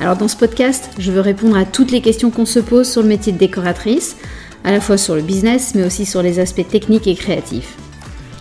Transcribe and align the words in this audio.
Alors 0.00 0.16
dans 0.16 0.28
ce 0.28 0.36
podcast, 0.36 0.88
je 0.98 1.12
veux 1.12 1.20
répondre 1.20 1.58
à 1.58 1.66
toutes 1.66 1.90
les 1.90 2.00
questions 2.00 2.30
qu'on 2.30 2.46
se 2.46 2.58
pose 2.58 2.90
sur 2.90 3.02
le 3.02 3.08
métier 3.08 3.32
de 3.32 3.38
décoratrice, 3.38 4.16
à 4.64 4.72
la 4.72 4.80
fois 4.80 4.96
sur 4.96 5.14
le 5.14 5.20
business, 5.20 5.74
mais 5.74 5.84
aussi 5.84 6.06
sur 6.06 6.22
les 6.22 6.38
aspects 6.38 6.66
techniques 6.66 7.06
et 7.06 7.14
créatifs. 7.14 7.76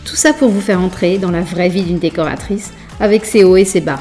Tout 0.06 0.16
ça 0.16 0.32
pour 0.32 0.50
vous 0.50 0.62
faire 0.62 0.80
entrer 0.80 1.18
dans 1.18 1.32
la 1.32 1.42
vraie 1.42 1.68
vie 1.68 1.84
d'une 1.84 2.00
décoratrice, 2.00 2.72
avec 3.02 3.26
ses 3.26 3.44
hauts 3.44 3.58
et 3.58 3.66
ses 3.66 3.82
bas. 3.82 4.00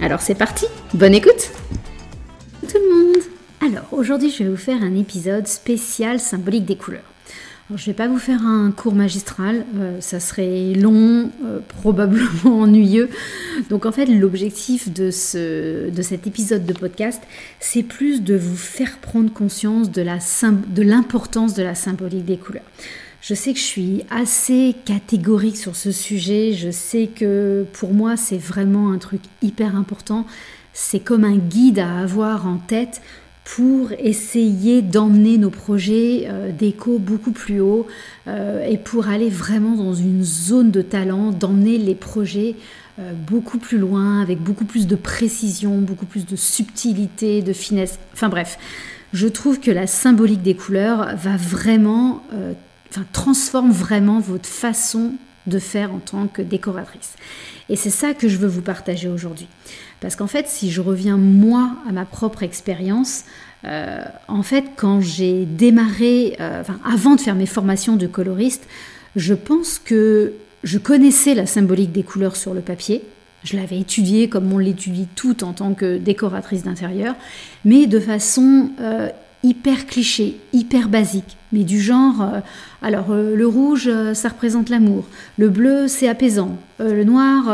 Alors 0.00 0.20
c'est 0.20 0.34
parti, 0.34 0.66
bonne 0.92 1.14
écoute 1.14 1.50
Tout 2.62 2.78
le 2.78 2.94
monde 2.94 3.22
Alors 3.60 3.86
aujourd'hui 3.92 4.30
je 4.30 4.42
vais 4.42 4.50
vous 4.50 4.56
faire 4.56 4.82
un 4.82 4.96
épisode 4.96 5.46
spécial 5.46 6.18
symbolique 6.18 6.64
des 6.64 6.76
couleurs 6.76 7.02
je 7.76 7.82
ne 7.82 7.86
vais 7.86 7.92
pas 7.92 8.08
vous 8.08 8.18
faire 8.18 8.42
un 8.46 8.70
cours 8.70 8.94
magistral, 8.94 9.66
euh, 9.76 10.00
ça 10.00 10.20
serait 10.20 10.72
long, 10.72 11.30
euh, 11.44 11.60
probablement 11.68 12.60
ennuyeux. 12.60 13.10
Donc 13.68 13.84
en 13.84 13.92
fait, 13.92 14.06
l'objectif 14.06 14.90
de, 14.90 15.10
ce, 15.10 15.90
de 15.90 16.02
cet 16.02 16.26
épisode 16.26 16.64
de 16.64 16.72
podcast, 16.72 17.22
c'est 17.60 17.82
plus 17.82 18.22
de 18.22 18.36
vous 18.36 18.56
faire 18.56 18.98
prendre 18.98 19.30
conscience 19.32 19.90
de 19.90 20.82
l'importance 20.82 21.54
de 21.54 21.62
la 21.62 21.74
symbolique 21.74 22.24
des 22.24 22.38
couleurs. 22.38 22.64
Je 23.20 23.34
sais 23.34 23.52
que 23.52 23.58
je 23.58 23.64
suis 23.64 24.04
assez 24.10 24.74
catégorique 24.84 25.56
sur 25.56 25.76
ce 25.76 25.92
sujet, 25.92 26.54
je 26.54 26.70
sais 26.70 27.08
que 27.08 27.66
pour 27.74 27.92
moi 27.92 28.16
c'est 28.16 28.38
vraiment 28.38 28.92
un 28.92 28.98
truc 28.98 29.20
hyper 29.42 29.76
important, 29.76 30.24
c'est 30.72 31.00
comme 31.00 31.24
un 31.24 31.36
guide 31.36 31.80
à 31.80 31.98
avoir 31.98 32.46
en 32.46 32.56
tête 32.56 33.02
pour 33.54 33.92
essayer 33.92 34.82
d'emmener 34.82 35.38
nos 35.38 35.48
projets 35.48 36.26
euh, 36.28 36.52
d'éco 36.52 36.98
beaucoup 36.98 37.30
plus 37.30 37.60
haut 37.60 37.86
euh, 38.26 38.62
et 38.66 38.76
pour 38.76 39.08
aller 39.08 39.30
vraiment 39.30 39.74
dans 39.74 39.94
une 39.94 40.22
zone 40.22 40.70
de 40.70 40.82
talent, 40.82 41.30
d'emmener 41.30 41.78
les 41.78 41.94
projets 41.94 42.56
euh, 42.98 43.12
beaucoup 43.14 43.56
plus 43.56 43.78
loin, 43.78 44.20
avec 44.20 44.38
beaucoup 44.38 44.66
plus 44.66 44.86
de 44.86 44.96
précision, 44.96 45.78
beaucoup 45.78 46.04
plus 46.04 46.26
de 46.26 46.36
subtilité, 46.36 47.40
de 47.40 47.54
finesse. 47.54 47.98
Enfin 48.12 48.28
bref, 48.28 48.58
je 49.14 49.26
trouve 49.26 49.60
que 49.60 49.70
la 49.70 49.86
symbolique 49.86 50.42
des 50.42 50.54
couleurs 50.54 51.16
va 51.16 51.38
vraiment, 51.38 52.22
transforme 53.14 53.70
vraiment 53.70 54.20
votre 54.20 54.48
façon 54.48 55.12
de 55.46 55.58
faire 55.58 55.94
en 55.94 55.98
tant 56.00 56.26
que 56.26 56.42
décoratrice. 56.42 57.14
Et 57.70 57.76
c'est 57.76 57.90
ça 57.90 58.12
que 58.12 58.28
je 58.28 58.36
veux 58.36 58.48
vous 58.48 58.60
partager 58.60 59.08
aujourd'hui. 59.08 59.48
Parce 60.00 60.16
qu'en 60.16 60.26
fait, 60.26 60.48
si 60.48 60.70
je 60.70 60.80
reviens 60.80 61.16
moi 61.16 61.72
à 61.88 61.92
ma 61.92 62.04
propre 62.04 62.42
expérience, 62.42 63.24
euh, 63.64 64.00
en 64.28 64.42
fait, 64.42 64.64
quand 64.76 65.00
j'ai 65.00 65.44
démarré, 65.44 66.36
euh, 66.40 66.62
avant 66.84 67.16
de 67.16 67.20
faire 67.20 67.34
mes 67.34 67.46
formations 67.46 67.96
de 67.96 68.06
coloriste, 68.06 68.68
je 69.16 69.34
pense 69.34 69.78
que 69.78 70.34
je 70.62 70.78
connaissais 70.78 71.34
la 71.34 71.46
symbolique 71.46 71.92
des 71.92 72.02
couleurs 72.02 72.36
sur 72.36 72.54
le 72.54 72.60
papier. 72.60 73.02
Je 73.44 73.56
l'avais 73.56 73.78
étudiée 73.78 74.28
comme 74.28 74.52
on 74.52 74.58
l'étudie 74.58 75.08
toute 75.14 75.42
en 75.42 75.52
tant 75.52 75.74
que 75.74 75.96
décoratrice 75.96 76.64
d'intérieur, 76.64 77.14
mais 77.64 77.86
de 77.86 78.00
façon 78.00 78.70
euh, 78.80 79.08
hyper 79.42 79.86
cliché, 79.86 80.36
hyper 80.52 80.88
basique, 80.88 81.36
mais 81.52 81.64
du 81.64 81.80
genre, 81.80 82.22
euh, 82.22 82.40
alors 82.82 83.10
euh, 83.10 83.36
le 83.36 83.46
rouge, 83.46 83.88
euh, 83.88 84.14
ça 84.14 84.28
représente 84.30 84.68
l'amour, 84.68 85.06
le 85.38 85.48
bleu, 85.48 85.88
c'est 85.88 86.08
apaisant, 86.08 86.56
le 86.80 87.04
noir, 87.04 87.44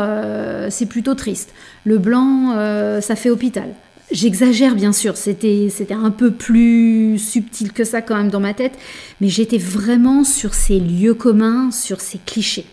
c'est 0.69 0.85
plutôt 0.85 1.15
triste, 1.15 1.51
le 1.83 1.97
blanc, 1.97 2.53
ça 3.01 3.15
fait 3.15 3.31
hôpital. 3.31 3.69
J'exagère 4.11 4.75
bien 4.75 4.91
sûr, 4.91 5.17
c'était 5.17 5.67
un 5.91 6.11
peu 6.11 6.29
plus 6.29 7.17
subtil 7.17 7.73
que 7.73 7.83
ça 7.83 8.03
quand 8.03 8.15
même 8.15 8.29
dans 8.29 8.39
ma 8.39 8.53
tête, 8.53 8.77
mais 9.19 9.29
j'étais 9.29 9.57
vraiment 9.57 10.23
sur 10.23 10.53
ces 10.53 10.79
lieux 10.79 11.15
communs, 11.15 11.71
sur 11.71 12.01
ces 12.01 12.19
clichés. 12.19 12.67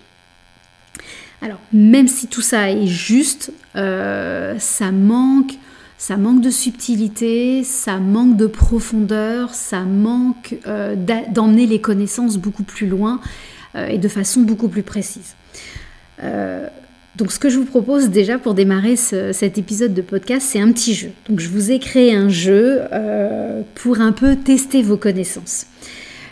Alors, 1.41 1.59
même 1.73 2.07
si 2.07 2.27
tout 2.27 2.43
ça 2.43 2.71
est 2.71 2.87
juste, 2.87 3.51
ça 3.75 4.93
manque 4.93 5.55
ça 6.03 6.17
manque 6.17 6.41
de 6.41 6.51
subtilité, 6.51 7.63
ça 7.63 7.99
manque 7.99 8.37
de 8.37 8.49
profondeur, 8.49 9.55
ça 9.55 9.83
manque 9.83 10.57
euh, 10.67 10.97
d'emmener 11.31 11.65
les 11.65 11.81
connaissances 11.81 12.39
beaucoup 12.39 12.65
plus 12.65 12.89
loin 12.89 13.21
euh, 13.77 13.87
et 13.87 13.99
de 13.99 14.09
façon 14.09 14.41
beaucoup 14.41 14.67
plus 14.67 14.83
précise. 14.83 15.37
Euh, 16.25 16.67
donc 17.15 17.31
ce 17.31 17.39
que 17.39 17.49
je 17.49 17.57
vous 17.57 17.67
propose 17.67 18.11
déjà 18.11 18.37
pour 18.41 18.55
démarrer 18.55 18.97
cet 18.97 19.59
épisode 19.59 19.95
de 19.95 20.03
podcast, 20.03 20.45
c'est 20.51 20.59
un 20.59 20.73
petit 20.73 20.93
jeu. 20.93 21.11
Donc 21.29 21.39
je 21.39 21.49
vous 21.49 21.71
ai 21.71 21.79
créé 21.79 22.13
un 22.13 22.29
jeu 22.29 22.81
pour 23.77 24.01
un 24.01 24.11
peu 24.11 24.35
tester 24.35 24.83
vos 24.83 24.97
connaissances. 24.97 25.67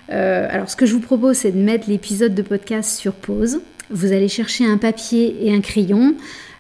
alors 0.09 0.69
ce 0.69 0.75
que 0.75 0.85
je 0.85 0.95
vous 0.95 1.01
propose, 1.01 1.37
c'est 1.37 1.53
de 1.53 1.63
mettre 1.63 1.89
l'épisode 1.89 2.35
de 2.35 2.43
podcast 2.43 2.99
sur 2.99 3.13
pause. 3.13 3.61
Vous 3.91 4.11
allez 4.11 4.29
chercher 4.29 4.67
un 4.67 4.79
papier 4.79 5.37
et 5.47 5.55
un 5.55 5.61
crayon. 5.61 6.17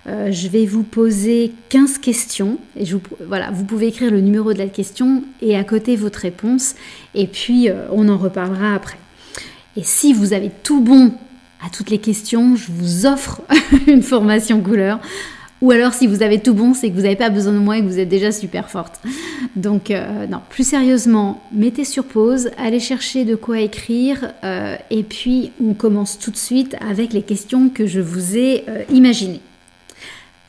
Euh, 0.07 0.33
je 0.33 0.49
vais 0.49 0.65
vous 0.65 0.83
poser 0.83 1.53
15 1.69 1.99
questions. 1.99 2.59
Et 2.77 2.85
vous, 2.85 3.01
voilà, 3.27 3.51
vous 3.51 3.65
pouvez 3.65 3.89
écrire 3.89 4.11
le 4.11 4.21
numéro 4.21 4.53
de 4.53 4.59
la 4.59 4.69
question 4.69 5.23
et 5.43 5.57
à 5.57 5.65
côté 5.65 5.97
votre 5.97 6.21
réponse. 6.21 6.75
Et 7.15 7.27
puis, 7.27 7.69
euh, 7.69 7.87
on 7.93 8.09
en 8.09 8.17
reparlera 8.17 8.75
après. 8.75 8.99
Et 9.77 9.83
si 9.83 10.13
vous 10.13 10.33
avez 10.33 10.51
tout 10.63 10.81
bon 10.81 11.13
à 11.65 11.69
toutes 11.71 11.91
les 11.91 11.99
questions, 11.99 12.57
je 12.57 12.73
vous 12.73 13.07
offre 13.07 13.43
une 13.87 14.03
formation 14.03 14.61
couleur. 14.61 15.01
Ou 15.61 15.73
alors, 15.73 15.93
si 15.93 16.07
vous 16.07 16.23
avez 16.23 16.41
tout 16.41 16.55
bon, 16.55 16.73
c'est 16.73 16.89
que 16.89 16.95
vous 16.95 17.03
n'avez 17.03 17.17
pas 17.17 17.29
besoin 17.29 17.53
de 17.53 17.59
moi 17.59 17.77
et 17.77 17.83
que 17.83 17.87
vous 17.87 17.99
êtes 17.99 18.09
déjà 18.09 18.33
super 18.33 18.71
forte. 18.71 18.99
Donc, 19.57 19.91
euh, 19.91 20.27
non, 20.27 20.41
plus 20.49 20.67
sérieusement, 20.67 21.43
mettez 21.53 21.85
sur 21.85 22.05
pause, 22.05 22.51
allez 22.57 22.81
chercher 22.81 23.27
de 23.27 23.35
quoi 23.35 23.61
écrire. 23.61 24.33
et 24.91 25.03
puis, 25.03 25.53
on 25.63 25.75
commence 25.75 26.19
tout 26.19 26.31
de 26.31 26.39
suite 26.39 26.77
avec 26.81 27.13
les 27.13 27.21
questions 27.21 27.69
que 27.69 27.87
je 27.87 28.01
vous 28.01 28.39
ai 28.39 28.65
imaginées. 28.91 29.43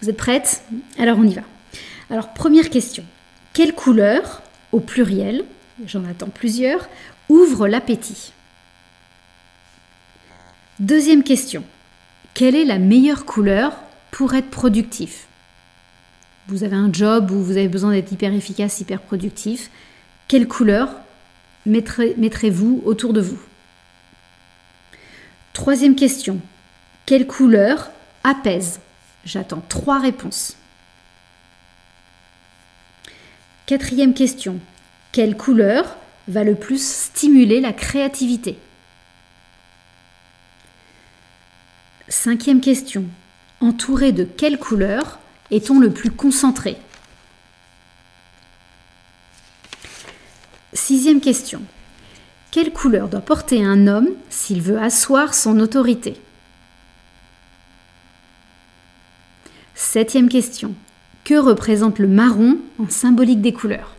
Vous 0.02 0.10
êtes 0.10 0.18
prête 0.18 0.64
Alors 0.98 1.18
on 1.20 1.24
y 1.24 1.34
va. 1.34 1.44
Alors 2.10 2.34
première 2.34 2.70
question. 2.70 3.04
Quelle 3.54 3.74
couleur, 3.74 4.42
au 4.72 4.80
pluriel, 4.80 5.46
j'en 5.86 6.06
attends 6.06 6.30
plusieurs, 6.30 6.90
ouvre 7.30 7.68
l'appétit? 7.68 8.34
Deuxième 10.80 11.24
question. 11.24 11.64
Quelle 12.34 12.56
est 12.56 12.66
la 12.66 12.80
meilleure 12.80 13.26
couleur 13.26 13.74
pour 14.10 14.34
être 14.34 14.50
productif? 14.50 15.28
Vous 16.48 16.64
avez 16.64 16.76
un 16.76 16.92
job 16.92 17.30
où 17.30 17.44
vous 17.44 17.58
avez 17.58 17.68
besoin 17.68 17.92
d'être 17.92 18.12
hyper 18.12 18.34
efficace, 18.34 18.82
hyper 18.82 19.02
productif. 19.02 19.70
Quelle 20.28 20.48
couleur 20.48 20.90
mettrez-vous 21.66 22.82
autour 22.86 23.14
de 23.14 23.22
vous? 23.22 23.40
Troisième 25.54 25.96
question. 25.96 26.40
Quelle 27.06 27.28
couleur 27.28 27.92
apaise? 28.24 28.80
J'attends 29.26 29.64
trois 29.70 30.00
réponses. 30.00 30.58
Quatrième 33.66 34.14
question. 34.14 34.59
Quelle 35.12 35.38
couleur 35.38 35.98
va 36.28 36.44
le 36.44 36.56
plus 36.56 36.84
stimuler 36.84 37.62
la 37.62 37.74
créativité? 37.74 38.58
Cinquième 42.08 42.62
question. 42.62 43.06
Entouré 43.59 44.12
de 44.12 44.24
quelle 44.24 44.58
couleur 44.58 45.20
est-on 45.52 45.79
le 45.79 45.91
plus 45.91 46.12
concentré? 46.12 46.78
Sixième 50.73 51.22
question. 51.22 51.62
Quelle 52.50 52.73
couleur 52.73 53.08
doit 53.08 53.22
porter 53.22 53.64
un 53.64 53.88
homme 53.88 54.09
s'il 54.29 54.62
veut 54.62 54.79
asseoir 54.79 55.34
son 55.34 55.59
autorité? 55.59 56.20
Septième 59.93 60.29
question. 60.29 60.73
Que 61.26 61.34
représente 61.34 61.99
le 61.99 62.08
marron 62.08 62.59
en 62.79 62.88
symbolique 62.88 63.41
des 63.41 63.52
couleurs? 63.52 63.93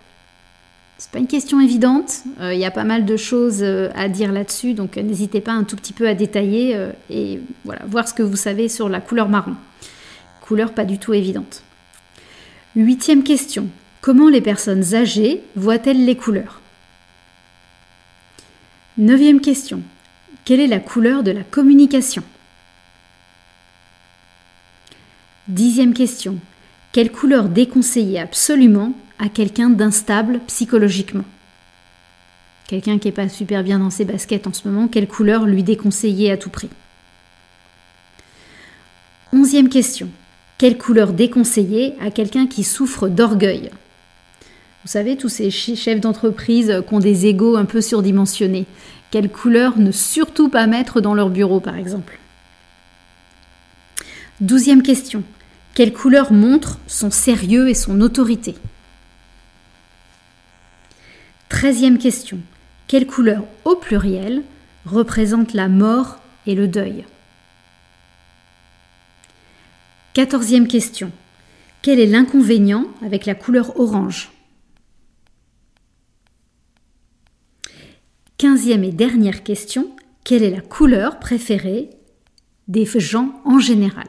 C'est 0.96 1.10
pas 1.10 1.18
une 1.18 1.26
question 1.26 1.60
évidente. 1.60 2.22
Euh, 2.40 2.54
il 2.54 2.60
y 2.60 2.64
a 2.64 2.70
pas 2.70 2.84
mal 2.84 3.04
de 3.04 3.18
choses 3.18 3.58
euh, 3.60 3.90
à 3.94 4.08
dire 4.08 4.32
là-dessus, 4.32 4.72
donc 4.72 4.96
euh, 4.96 5.02
n'hésitez 5.02 5.42
pas 5.42 5.52
un 5.52 5.64
tout 5.64 5.76
petit 5.76 5.92
peu 5.92 6.08
à 6.08 6.14
détailler 6.14 6.74
et 7.10 7.40
voilà, 7.66 7.82
voir 7.86 8.08
ce 8.08 8.14
que 8.14 8.22
vous 8.22 8.36
savez 8.36 8.70
sur 8.70 8.88
la 8.88 9.02
couleur 9.02 9.28
marron. 9.28 9.54
Couleur 10.40 10.72
pas 10.72 10.86
du 10.86 10.96
tout 10.96 11.12
évidente. 11.12 11.62
Huitième 12.74 13.22
question. 13.22 13.68
Comment 14.00 14.30
les 14.30 14.40
personnes 14.40 14.94
âgées 14.94 15.42
voient-elles 15.56 16.06
les 16.06 16.16
couleurs? 16.16 16.62
Neuvième 18.96 19.42
question. 19.42 19.82
Quelle 20.46 20.60
est 20.60 20.68
la 20.68 20.80
couleur 20.80 21.22
de 21.22 21.32
la 21.32 21.42
communication? 21.42 22.22
Dixième 25.48 25.92
question. 25.92 26.38
quelle 26.92 27.10
couleur 27.10 27.48
déconseiller 27.48 28.20
absolument 28.20 28.92
à 29.18 29.28
quelqu'un 29.28 29.70
d'instable 29.70 30.38
psychologiquement? 30.46 31.24
Quelqu'un 32.68 32.98
qui 32.98 33.08
n'est 33.08 33.12
pas 33.12 33.28
super 33.28 33.64
bien 33.64 33.80
dans 33.80 33.90
ses 33.90 34.04
baskets 34.04 34.46
en 34.46 34.52
ce 34.52 34.68
moment, 34.68 34.86
quelle 34.86 35.08
couleur 35.08 35.44
lui 35.46 35.64
déconseiller 35.64 36.30
à 36.30 36.36
tout 36.36 36.48
prix? 36.48 36.68
Onzième 39.32 39.68
question. 39.68 40.08
Quelle 40.58 40.78
couleur 40.78 41.12
déconseiller 41.12 41.94
à 42.00 42.12
quelqu'un 42.12 42.46
qui 42.46 42.62
souffre 42.62 43.08
d'orgueil? 43.08 43.70
Vous 44.84 44.90
savez, 44.90 45.16
tous 45.16 45.28
ces 45.28 45.50
chefs 45.50 46.00
d'entreprise 46.00 46.82
qui 46.86 46.94
ont 46.94 47.00
des 47.00 47.26
égaux 47.26 47.56
un 47.56 47.64
peu 47.64 47.80
surdimensionnés. 47.80 48.66
Quelle 49.10 49.28
couleur 49.28 49.76
ne 49.76 49.90
surtout 49.90 50.48
pas 50.48 50.68
mettre 50.68 51.00
dans 51.00 51.14
leur 51.14 51.30
bureau, 51.30 51.58
par 51.58 51.76
exemple? 51.76 52.20
Douzième 54.42 54.82
question. 54.82 55.22
Quelle 55.72 55.92
couleur 55.92 56.32
montre 56.32 56.80
son 56.88 57.12
sérieux 57.12 57.68
et 57.68 57.74
son 57.74 58.00
autorité? 58.00 58.56
Treizième 61.48 61.96
question. 61.96 62.40
Quelle 62.88 63.06
couleur 63.06 63.44
au 63.64 63.76
pluriel 63.76 64.42
représente 64.84 65.54
la 65.54 65.68
mort 65.68 66.18
et 66.48 66.56
le 66.56 66.66
deuil? 66.66 67.04
Quatorzième 70.12 70.66
question. 70.66 71.12
Quel 71.80 72.00
est 72.00 72.06
l'inconvénient 72.06 72.88
avec 73.00 73.26
la 73.26 73.36
couleur 73.36 73.78
orange? 73.78 74.32
Quinzième 78.38 78.82
et 78.82 78.90
dernière 78.90 79.44
question. 79.44 79.94
Quelle 80.24 80.42
est 80.42 80.50
la 80.50 80.62
couleur 80.62 81.20
préférée 81.20 81.90
des 82.66 82.86
gens 82.86 83.40
en 83.44 83.60
général? 83.60 84.08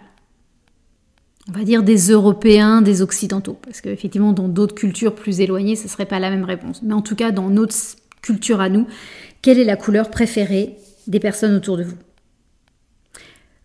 On 1.50 1.52
va 1.52 1.64
dire 1.64 1.84
des 1.84 2.12
Européens, 2.12 2.82
des 2.82 3.02
Occidentaux, 3.02 3.58
parce 3.64 3.82
qu'effectivement 3.82 4.32
dans 4.32 4.48
d'autres 4.48 4.76
cultures 4.76 5.14
plus 5.14 5.42
éloignées, 5.42 5.76
ce 5.76 5.84
ne 5.84 5.90
serait 5.90 6.06
pas 6.06 6.20
la 6.20 6.30
même 6.30 6.46
réponse. 6.46 6.82
Mais 6.84 6.94
en 6.94 7.02
tout 7.02 7.16
cas, 7.16 7.32
dans 7.32 7.50
notre 7.50 7.76
culture 8.22 8.62
à 8.62 8.70
nous, 8.70 8.88
quelle 9.42 9.60
est 9.60 9.66
la 9.66 9.76
couleur 9.76 10.10
préférée 10.10 10.78
des 11.08 11.20
personnes 11.20 11.54
autour 11.56 11.78
de 11.78 11.84
vous? 11.84 11.98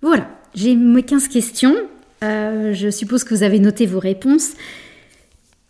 Voilà, 0.03 0.29
j'ai 0.55 0.75
mes 0.75 1.03
15 1.03 1.29
questions. 1.29 1.77
Euh, 2.25 2.73
je 2.73 2.91
suppose 2.91 3.23
que 3.23 3.35
vous 3.35 3.45
avez 3.45 3.61
noté 3.61 3.87
vos 3.87 4.01
réponses. 4.01 4.55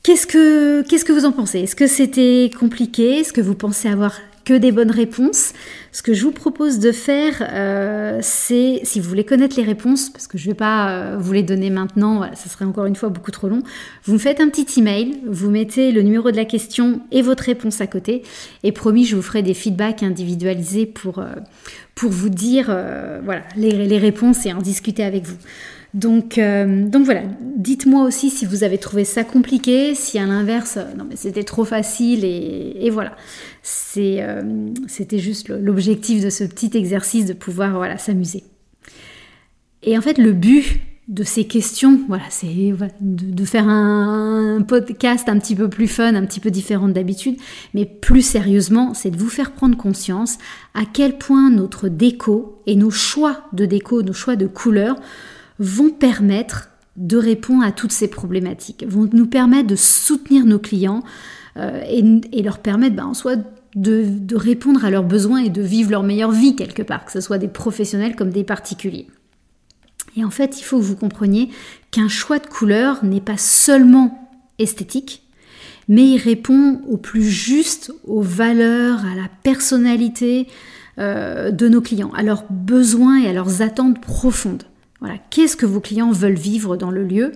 Qu'est-ce 0.02 0.26
que, 0.26 0.82
qu'est-ce 0.82 1.04
que 1.04 1.12
vous 1.12 1.26
en 1.26 1.32
pensez? 1.32 1.60
Est-ce 1.60 1.76
que 1.76 1.86
c'était 1.86 2.50
compliqué? 2.58 3.18
Est-ce 3.18 3.32
que 3.32 3.42
vous 3.42 3.54
pensez 3.54 3.88
avoir 3.88 4.18
que 4.48 4.54
des 4.54 4.72
bonnes 4.72 4.90
réponses 4.90 5.52
Ce 5.92 6.02
que 6.02 6.14
je 6.14 6.24
vous 6.24 6.32
propose 6.32 6.78
de 6.78 6.90
faire, 6.90 7.46
euh, 7.52 8.18
c'est, 8.22 8.80
si 8.82 8.98
vous 8.98 9.06
voulez 9.06 9.24
connaître 9.24 9.56
les 9.58 9.62
réponses, 9.62 10.08
parce 10.08 10.26
que 10.26 10.38
je 10.38 10.46
ne 10.46 10.52
vais 10.52 10.56
pas 10.56 10.90
euh, 10.90 11.16
vous 11.18 11.34
les 11.34 11.42
donner 11.42 11.68
maintenant, 11.68 12.22
ça 12.34 12.48
serait 12.48 12.64
encore 12.64 12.86
une 12.86 12.96
fois 12.96 13.10
beaucoup 13.10 13.30
trop 13.30 13.48
long, 13.48 13.62
vous 14.04 14.14
me 14.14 14.18
faites 14.18 14.40
un 14.40 14.48
petit 14.48 14.80
email, 14.80 15.20
vous 15.26 15.50
mettez 15.50 15.92
le 15.92 16.00
numéro 16.00 16.30
de 16.30 16.36
la 16.36 16.46
question 16.46 17.02
et 17.12 17.20
votre 17.20 17.44
réponse 17.44 17.82
à 17.82 17.86
côté, 17.86 18.22
et 18.62 18.72
promis, 18.72 19.04
je 19.04 19.16
vous 19.16 19.22
ferai 19.22 19.42
des 19.42 19.52
feedbacks 19.52 20.02
individualisés 20.02 20.86
pour, 20.86 21.22
pour 21.94 22.10
vous 22.10 22.30
dire 22.30 22.66
voilà, 23.24 23.42
les 23.56 23.98
réponses 23.98 24.46
et 24.46 24.52
en 24.54 24.62
discuter 24.62 25.04
avec 25.04 25.26
vous. 25.26 25.36
Donc, 25.94 26.36
euh, 26.36 26.86
donc 26.86 27.04
voilà, 27.04 27.22
dites-moi 27.40 28.04
aussi 28.04 28.28
si 28.28 28.44
vous 28.44 28.62
avez 28.62 28.76
trouvé 28.76 29.04
ça 29.04 29.24
compliqué, 29.24 29.94
si 29.94 30.18
à 30.18 30.26
l'inverse, 30.26 30.76
euh, 30.76 30.94
non 30.96 31.06
mais 31.08 31.16
c'était 31.16 31.44
trop 31.44 31.64
facile 31.64 32.24
et, 32.24 32.90
voilà. 32.90 33.16
Euh, 33.96 34.42
c'était 34.86 35.18
juste 35.18 35.48
l'objectif 35.48 36.22
de 36.22 36.30
ce 36.30 36.44
petit 36.44 36.76
exercice 36.76 37.24
de 37.24 37.32
pouvoir 37.32 37.72
voilà, 37.76 37.96
s'amuser. 37.96 38.44
Et 39.82 39.96
en 39.96 40.00
fait, 40.02 40.18
le 40.18 40.32
but 40.32 40.80
de 41.08 41.24
ces 41.24 41.44
questions, 41.44 42.00
voilà, 42.06 42.24
c'est 42.28 42.74
de, 43.00 43.44
faire 43.46 43.66
un, 43.66 44.62
podcast 44.68 45.28
un 45.30 45.38
petit 45.38 45.54
peu 45.54 45.70
plus 45.70 45.88
fun, 45.88 46.14
un 46.14 46.26
petit 46.26 46.40
peu 46.40 46.50
différent 46.50 46.88
d'habitude, 46.88 47.36
mais 47.72 47.86
plus 47.86 48.20
sérieusement, 48.20 48.92
c'est 48.92 49.10
de 49.10 49.16
vous 49.16 49.30
faire 49.30 49.52
prendre 49.52 49.76
conscience 49.76 50.36
à 50.74 50.82
quel 50.92 51.16
point 51.16 51.50
notre 51.50 51.88
déco 51.88 52.60
et 52.66 52.76
nos 52.76 52.90
choix 52.90 53.48
de 53.54 53.64
déco, 53.64 54.02
nos 54.02 54.12
choix 54.12 54.36
de 54.36 54.46
couleurs 54.46 54.96
vont 55.58 55.90
permettre 55.90 56.70
de 56.96 57.16
répondre 57.16 57.64
à 57.64 57.72
toutes 57.72 57.92
ces 57.92 58.08
problématiques, 58.08 58.84
vont 58.86 59.08
nous 59.12 59.26
permettre 59.26 59.68
de 59.68 59.76
soutenir 59.76 60.44
nos 60.44 60.58
clients 60.58 61.02
euh, 61.56 61.80
et, 61.88 62.42
leur 62.42 62.58
permettre 62.58 62.96
ben, 62.96 63.06
en 63.06 63.14
soi 63.14 63.36
de, 63.74 64.34
répondre 64.34 64.84
à 64.84 64.90
leurs 64.90 65.04
besoins 65.04 65.38
et 65.38 65.50
de 65.50 65.62
vivre 65.62 65.90
leur 65.90 66.02
meilleure 66.02 66.32
vie 66.32 66.56
quelque 66.56 66.82
part, 66.82 67.04
que 67.04 67.12
ce 67.12 67.20
soit 67.20 67.38
des 67.38 67.48
professionnels 67.48 68.16
comme 68.16 68.30
des 68.30 68.44
particuliers. 68.44 69.06
Et 70.16 70.24
en 70.24 70.30
fait, 70.30 70.58
il 70.60 70.64
faut 70.64 70.78
que 70.78 70.84
vous 70.84 70.96
compreniez 70.96 71.50
qu'un 71.90 72.08
choix 72.08 72.38
de 72.38 72.46
couleur 72.46 73.04
n'est 73.04 73.20
pas 73.20 73.36
seulement 73.36 74.28
esthétique, 74.58 75.22
mais 75.88 76.02
il 76.02 76.18
répond 76.18 76.80
au 76.88 76.96
plus 76.96 77.24
juste 77.24 77.92
aux 78.04 78.22
valeurs, 78.22 79.04
à 79.04 79.14
la 79.14 79.28
personnalité 79.44 80.48
euh, 80.98 81.52
de 81.52 81.68
nos 81.68 81.80
clients, 81.80 82.10
à 82.16 82.22
leurs 82.22 82.44
besoins 82.50 83.20
et 83.20 83.28
à 83.28 83.32
leurs 83.32 83.62
attentes 83.62 84.00
profondes. 84.00 84.64
Voilà, 85.00 85.16
qu'est-ce 85.30 85.56
que 85.56 85.66
vos 85.66 85.80
clients 85.80 86.10
veulent 86.10 86.34
vivre 86.34 86.76
dans 86.76 86.90
le 86.90 87.04
lieu 87.04 87.32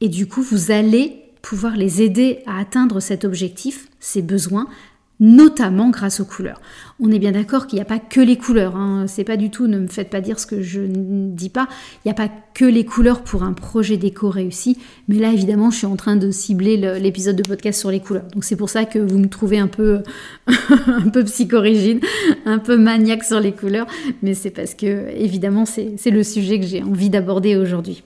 Et 0.00 0.08
du 0.08 0.26
coup, 0.26 0.42
vous 0.42 0.70
allez 0.70 1.22
pouvoir 1.42 1.76
les 1.76 2.02
aider 2.02 2.40
à 2.46 2.58
atteindre 2.58 3.00
cet 3.00 3.24
objectif, 3.24 3.88
ces 3.98 4.22
besoins, 4.22 4.68
notamment 5.22 5.88
grâce 5.90 6.18
aux 6.18 6.24
couleurs. 6.24 6.60
On 6.98 7.12
est 7.12 7.20
bien 7.20 7.30
d'accord 7.30 7.68
qu'il 7.68 7.76
n'y 7.76 7.82
a 7.82 7.86
pas 7.86 8.00
que 8.00 8.20
les 8.20 8.36
couleurs, 8.36 8.74
hein. 8.74 9.06
c'est 9.06 9.22
pas 9.22 9.36
du 9.36 9.50
tout, 9.50 9.68
ne 9.68 9.78
me 9.78 9.86
faites 9.86 10.10
pas 10.10 10.20
dire 10.20 10.40
ce 10.40 10.46
que 10.46 10.60
je 10.60 10.80
ne 10.80 11.30
dis 11.30 11.48
pas, 11.48 11.68
il 12.04 12.08
n'y 12.08 12.10
a 12.10 12.14
pas 12.14 12.28
que 12.54 12.64
les 12.64 12.84
couleurs 12.84 13.22
pour 13.22 13.44
un 13.44 13.52
projet 13.52 13.96
déco 13.96 14.30
réussi, 14.30 14.76
mais 15.06 15.20
là 15.20 15.32
évidemment 15.32 15.70
je 15.70 15.78
suis 15.78 15.86
en 15.86 15.94
train 15.94 16.16
de 16.16 16.32
cibler 16.32 16.76
l'épisode 16.76 17.36
de 17.36 17.42
podcast 17.44 17.78
sur 17.78 17.92
les 17.92 18.00
couleurs, 18.00 18.26
donc 18.34 18.42
c'est 18.42 18.56
pour 18.56 18.68
ça 18.68 18.84
que 18.84 18.98
vous 18.98 19.18
me 19.18 19.28
trouvez 19.28 19.60
un 19.60 19.68
peu, 19.68 20.02
un 20.48 21.08
peu 21.08 21.22
psychorigide, 21.22 22.04
un 22.44 22.58
peu 22.58 22.76
maniaque 22.76 23.22
sur 23.22 23.38
les 23.38 23.52
couleurs, 23.52 23.86
mais 24.22 24.34
c'est 24.34 24.50
parce 24.50 24.74
que 24.74 25.08
évidemment 25.16 25.66
c'est 25.66 26.10
le 26.10 26.24
sujet 26.24 26.58
que 26.58 26.66
j'ai 26.66 26.82
envie 26.82 27.10
d'aborder 27.10 27.56
aujourd'hui. 27.56 28.02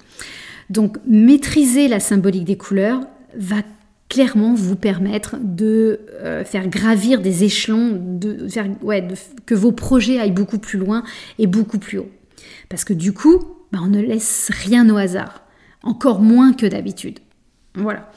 Donc 0.68 0.98
maîtriser 1.06 1.88
la 1.88 1.98
symbolique 1.98 2.44
des 2.44 2.58
couleurs 2.58 3.00
va 3.38 3.62
clairement 4.08 4.55
vous 4.55 4.76
permettre 4.76 5.37
de 5.43 6.00
euh, 6.20 6.44
faire 6.44 6.69
gravir 6.69 7.20
des 7.20 7.44
échelons, 7.44 7.99
de 8.00 8.49
faire 8.49 8.69
que 9.47 9.55
vos 9.55 9.73
projets 9.73 10.19
aillent 10.19 10.31
beaucoup 10.31 10.58
plus 10.58 10.79
loin 10.79 11.03
et 11.38 11.47
beaucoup 11.47 11.79
plus 11.79 11.99
haut. 11.99 12.11
Parce 12.69 12.85
que 12.85 12.93
du 12.93 13.12
coup, 13.12 13.44
bah, 13.73 13.79
on 13.82 13.88
ne 13.88 14.00
laisse 14.00 14.50
rien 14.53 14.88
au 14.91 14.97
hasard, 14.97 15.43
encore 15.82 16.20
moins 16.20 16.53
que 16.53 16.67
d'habitude. 16.67 17.19
Voilà. 17.75 18.11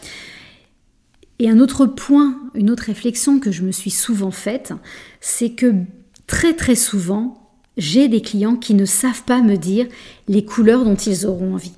Et 1.40 1.50
un 1.50 1.60
autre 1.60 1.86
point, 1.86 2.38
une 2.54 2.70
autre 2.70 2.84
réflexion 2.84 3.40
que 3.40 3.52
je 3.52 3.64
me 3.64 3.72
suis 3.72 3.92
souvent 3.92 4.32
faite, 4.32 4.74
c'est 5.22 5.52
que 5.52 5.74
très 6.28 6.54
très 6.54 6.76
souvent, 6.76 7.52
j'ai 7.78 8.10
des 8.10 8.22
clients 8.22 8.58
qui 8.58 8.74
ne 8.74 8.86
savent 8.86 9.24
pas 9.24 9.42
me 9.42 9.56
dire 9.56 9.88
les 10.28 10.44
couleurs 10.44 10.84
dont 10.84 10.96
ils 10.96 11.26
auront 11.26 11.54
envie, 11.54 11.74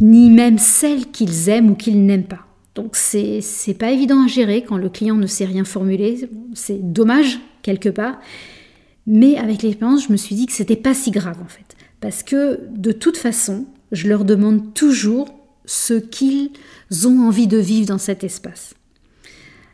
ni 0.00 0.30
même 0.30 0.58
celles 0.58 1.10
qu'ils 1.10 1.48
aiment 1.48 1.70
ou 1.70 1.74
qu'ils 1.74 2.04
n'aiment 2.04 2.24
pas. 2.24 2.46
Donc 2.74 2.96
c'est 2.96 3.42
pas 3.78 3.90
évident 3.90 4.24
à 4.24 4.26
gérer 4.26 4.62
quand 4.62 4.76
le 4.76 4.88
client 4.88 5.16
ne 5.16 5.26
sait 5.26 5.44
rien 5.44 5.64
formuler. 5.64 6.28
C'est 6.54 6.92
dommage 6.92 7.40
quelque 7.62 7.88
part. 7.88 8.18
Mais 9.06 9.36
avec 9.36 9.62
l'expérience, 9.62 10.06
je 10.06 10.12
me 10.12 10.16
suis 10.16 10.34
dit 10.34 10.46
que 10.46 10.52
c'était 10.52 10.76
pas 10.76 10.94
si 10.94 11.10
grave 11.10 11.38
en 11.42 11.48
fait. 11.48 11.76
Parce 12.00 12.22
que 12.22 12.60
de 12.70 12.92
toute 12.92 13.16
façon, 13.16 13.66
je 13.92 14.08
leur 14.08 14.24
demande 14.24 14.72
toujours 14.72 15.28
ce 15.64 15.94
qu'ils 15.94 16.50
ont 17.04 17.20
envie 17.20 17.46
de 17.46 17.58
vivre 17.58 17.86
dans 17.86 17.98
cet 17.98 18.24
espace. 18.24 18.74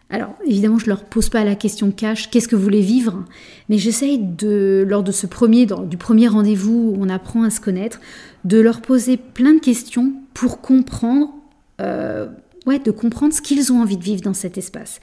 Alors 0.08 0.36
évidemment, 0.46 0.78
je 0.78 0.86
leur 0.86 1.04
pose 1.04 1.28
pas 1.28 1.42
la 1.42 1.56
question 1.56 1.90
cash, 1.90 2.30
qu'est-ce 2.30 2.46
que 2.46 2.54
vous 2.54 2.62
voulez 2.62 2.80
vivre? 2.80 3.24
Mais 3.68 3.78
j'essaye 3.78 4.18
de, 4.18 4.84
lors 4.86 5.02
de 5.02 5.10
ce 5.10 5.26
premier, 5.26 5.66
du 5.66 5.96
premier 5.96 6.28
rendez-vous 6.28 6.94
où 6.94 6.96
on 7.00 7.08
apprend 7.08 7.42
à 7.42 7.50
se 7.50 7.60
connaître, 7.60 8.00
de 8.44 8.60
leur 8.60 8.82
poser 8.82 9.16
plein 9.16 9.54
de 9.54 9.60
questions 9.60 10.12
pour 10.32 10.60
comprendre 10.60 11.34
euh, 11.80 12.28
ouais, 12.66 12.78
de 12.78 12.90
comprendre 12.90 13.32
ce 13.32 13.40
qu'ils 13.40 13.72
ont 13.72 13.80
envie 13.80 13.96
de 13.96 14.04
vivre 14.04 14.22
dans 14.22 14.34
cet 14.34 14.58
espace. 14.58 15.00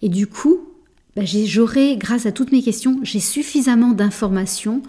Et 0.00 0.08
du 0.08 0.26
coup, 0.26 0.60
bah, 1.14 1.22
j'aurai, 1.24 1.96
grâce 1.96 2.26
à 2.26 2.32
toutes 2.32 2.52
mes 2.52 2.62
questions, 2.62 2.98
j'ai 3.02 3.20
suffisamment 3.20 3.92
d'informations 3.92 4.82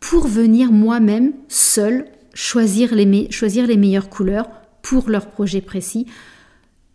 pour 0.00 0.26
venir 0.26 0.72
moi-même, 0.72 1.32
seule, 1.48 2.06
choisir 2.34 2.94
les, 2.94 3.06
meilleures 3.06 4.10
couleurs 4.10 4.48
pour 4.82 5.08
leur 5.08 5.28
projet 5.28 5.60
précis. 5.60 6.06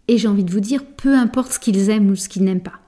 Et 0.07 0.17
j'ai 0.17 0.27
envie 0.27 0.43
de 0.43 0.51
vous 0.51 0.59
dire, 0.59 0.85
peu 0.85 1.15
importe 1.15 1.53
ce 1.53 1.59
qu'ils 1.59 1.89
aiment 1.89 2.09
ou 2.09 2.15
ce 2.15 2.29
qu'ils 2.29 2.43
n'aiment 2.43 2.61
pas. 2.61 2.79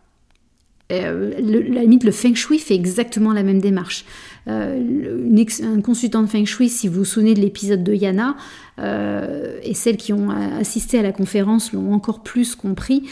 Euh, 0.91 1.33
la 1.39 1.81
limite, 1.81 2.03
le 2.03 2.11
feng 2.11 2.35
shui 2.35 2.59
fait 2.59 2.75
exactement 2.75 3.33
la 3.33 3.43
même 3.43 3.59
démarche. 3.59 4.05
Euh, 4.47 5.45
un 5.63 5.81
consultant 5.81 6.21
de 6.21 6.27
feng 6.27 6.45
shui, 6.45 6.69
si 6.69 6.87
vous 6.87 6.99
vous 6.99 7.05
souvenez 7.05 7.33
de 7.33 7.41
l'épisode 7.41 7.83
de 7.83 7.93
Yana, 7.93 8.35
euh, 8.79 9.59
et 9.63 9.73
celles 9.73 9.97
qui 9.97 10.13
ont 10.13 10.29
assisté 10.29 10.99
à 10.99 11.01
la 11.01 11.11
conférence 11.11 11.73
l'ont 11.73 11.93
encore 11.93 12.23
plus 12.23 12.55
compris, 12.55 13.03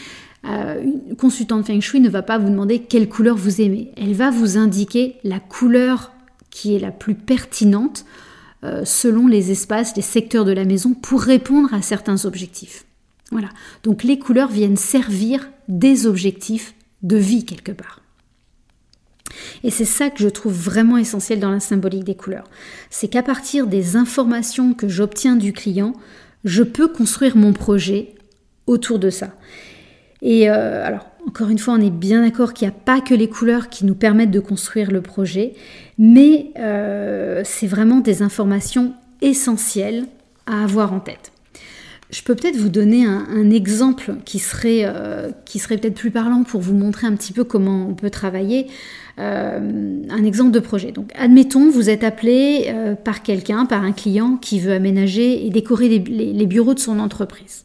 une 0.44 1.16
consultante 1.16 1.66
feng 1.66 1.80
shui 1.80 2.00
ne 2.00 2.10
va 2.10 2.20
pas 2.20 2.36
vous 2.36 2.50
demander 2.50 2.80
quelle 2.80 3.08
couleur 3.08 3.34
vous 3.34 3.62
aimez. 3.62 3.92
Elle 3.96 4.12
va 4.12 4.30
vous 4.30 4.58
indiquer 4.58 5.16
la 5.24 5.40
couleur 5.40 6.12
qui 6.50 6.74
est 6.74 6.78
la 6.78 6.90
plus 6.90 7.14
pertinente 7.14 8.04
selon 8.84 9.26
les 9.26 9.50
espaces, 9.50 9.96
les 9.96 10.02
secteurs 10.02 10.44
de 10.44 10.52
la 10.52 10.66
maison 10.66 10.92
pour 10.92 11.22
répondre 11.22 11.72
à 11.72 11.80
certains 11.80 12.26
objectifs. 12.26 12.84
Voilà. 13.30 13.48
Donc 13.84 14.04
les 14.04 14.18
couleurs 14.18 14.50
viennent 14.50 14.76
servir 14.76 15.48
des 15.68 16.06
objectifs 16.06 16.74
de 17.02 17.16
vie 17.16 17.44
quelque 17.44 17.72
part. 17.72 18.03
Et 19.62 19.70
c'est 19.70 19.84
ça 19.84 20.10
que 20.10 20.18
je 20.22 20.28
trouve 20.28 20.54
vraiment 20.54 20.96
essentiel 20.96 21.40
dans 21.40 21.50
la 21.50 21.60
symbolique 21.60 22.04
des 22.04 22.14
couleurs. 22.14 22.44
C'est 22.90 23.08
qu'à 23.08 23.22
partir 23.22 23.66
des 23.66 23.96
informations 23.96 24.74
que 24.74 24.88
j'obtiens 24.88 25.36
du 25.36 25.52
client, 25.52 25.94
je 26.44 26.62
peux 26.62 26.88
construire 26.88 27.36
mon 27.36 27.52
projet 27.52 28.14
autour 28.66 28.98
de 28.98 29.10
ça. 29.10 29.30
Et 30.22 30.48
euh, 30.48 30.84
alors, 30.84 31.06
encore 31.26 31.50
une 31.50 31.58
fois, 31.58 31.74
on 31.74 31.80
est 31.80 31.90
bien 31.90 32.22
d'accord 32.22 32.54
qu'il 32.54 32.66
n'y 32.68 32.74
a 32.74 32.76
pas 32.84 33.00
que 33.00 33.14
les 33.14 33.28
couleurs 33.28 33.68
qui 33.68 33.84
nous 33.84 33.94
permettent 33.94 34.30
de 34.30 34.40
construire 34.40 34.90
le 34.90 35.00
projet, 35.00 35.54
mais 35.98 36.50
euh, 36.58 37.42
c'est 37.44 37.66
vraiment 37.66 38.00
des 38.00 38.22
informations 38.22 38.94
essentielles 39.20 40.06
à 40.46 40.62
avoir 40.62 40.92
en 40.92 41.00
tête. 41.00 41.33
Je 42.10 42.22
peux 42.22 42.34
peut-être 42.34 42.56
vous 42.56 42.68
donner 42.68 43.06
un, 43.06 43.50
exemple 43.50 44.16
qui 44.24 44.38
serait, 44.38 44.82
euh, 44.84 45.30
qui 45.44 45.58
serait 45.58 45.78
peut-être 45.78 45.94
plus 45.94 46.10
parlant 46.10 46.44
pour 46.44 46.60
vous 46.60 46.74
montrer 46.74 47.06
un 47.06 47.14
petit 47.16 47.32
peu 47.32 47.44
comment 47.44 47.88
on 47.88 47.94
peut 47.94 48.10
travailler. 48.10 48.68
Euh, 49.18 50.02
un 50.10 50.24
exemple 50.24 50.50
de 50.50 50.60
projet. 50.60 50.92
Donc, 50.92 51.10
admettons, 51.16 51.70
vous 51.70 51.90
êtes 51.90 52.04
appelé 52.04 52.72
par 53.04 53.22
quelqu'un, 53.22 53.66
par 53.66 53.82
un 53.82 53.92
client 53.92 54.36
qui 54.36 54.60
veut 54.60 54.72
aménager 54.72 55.46
et 55.46 55.50
décorer 55.50 55.88
les 55.88 56.46
bureaux 56.46 56.74
de 56.74 56.78
son 56.78 56.98
entreprise. 56.98 57.64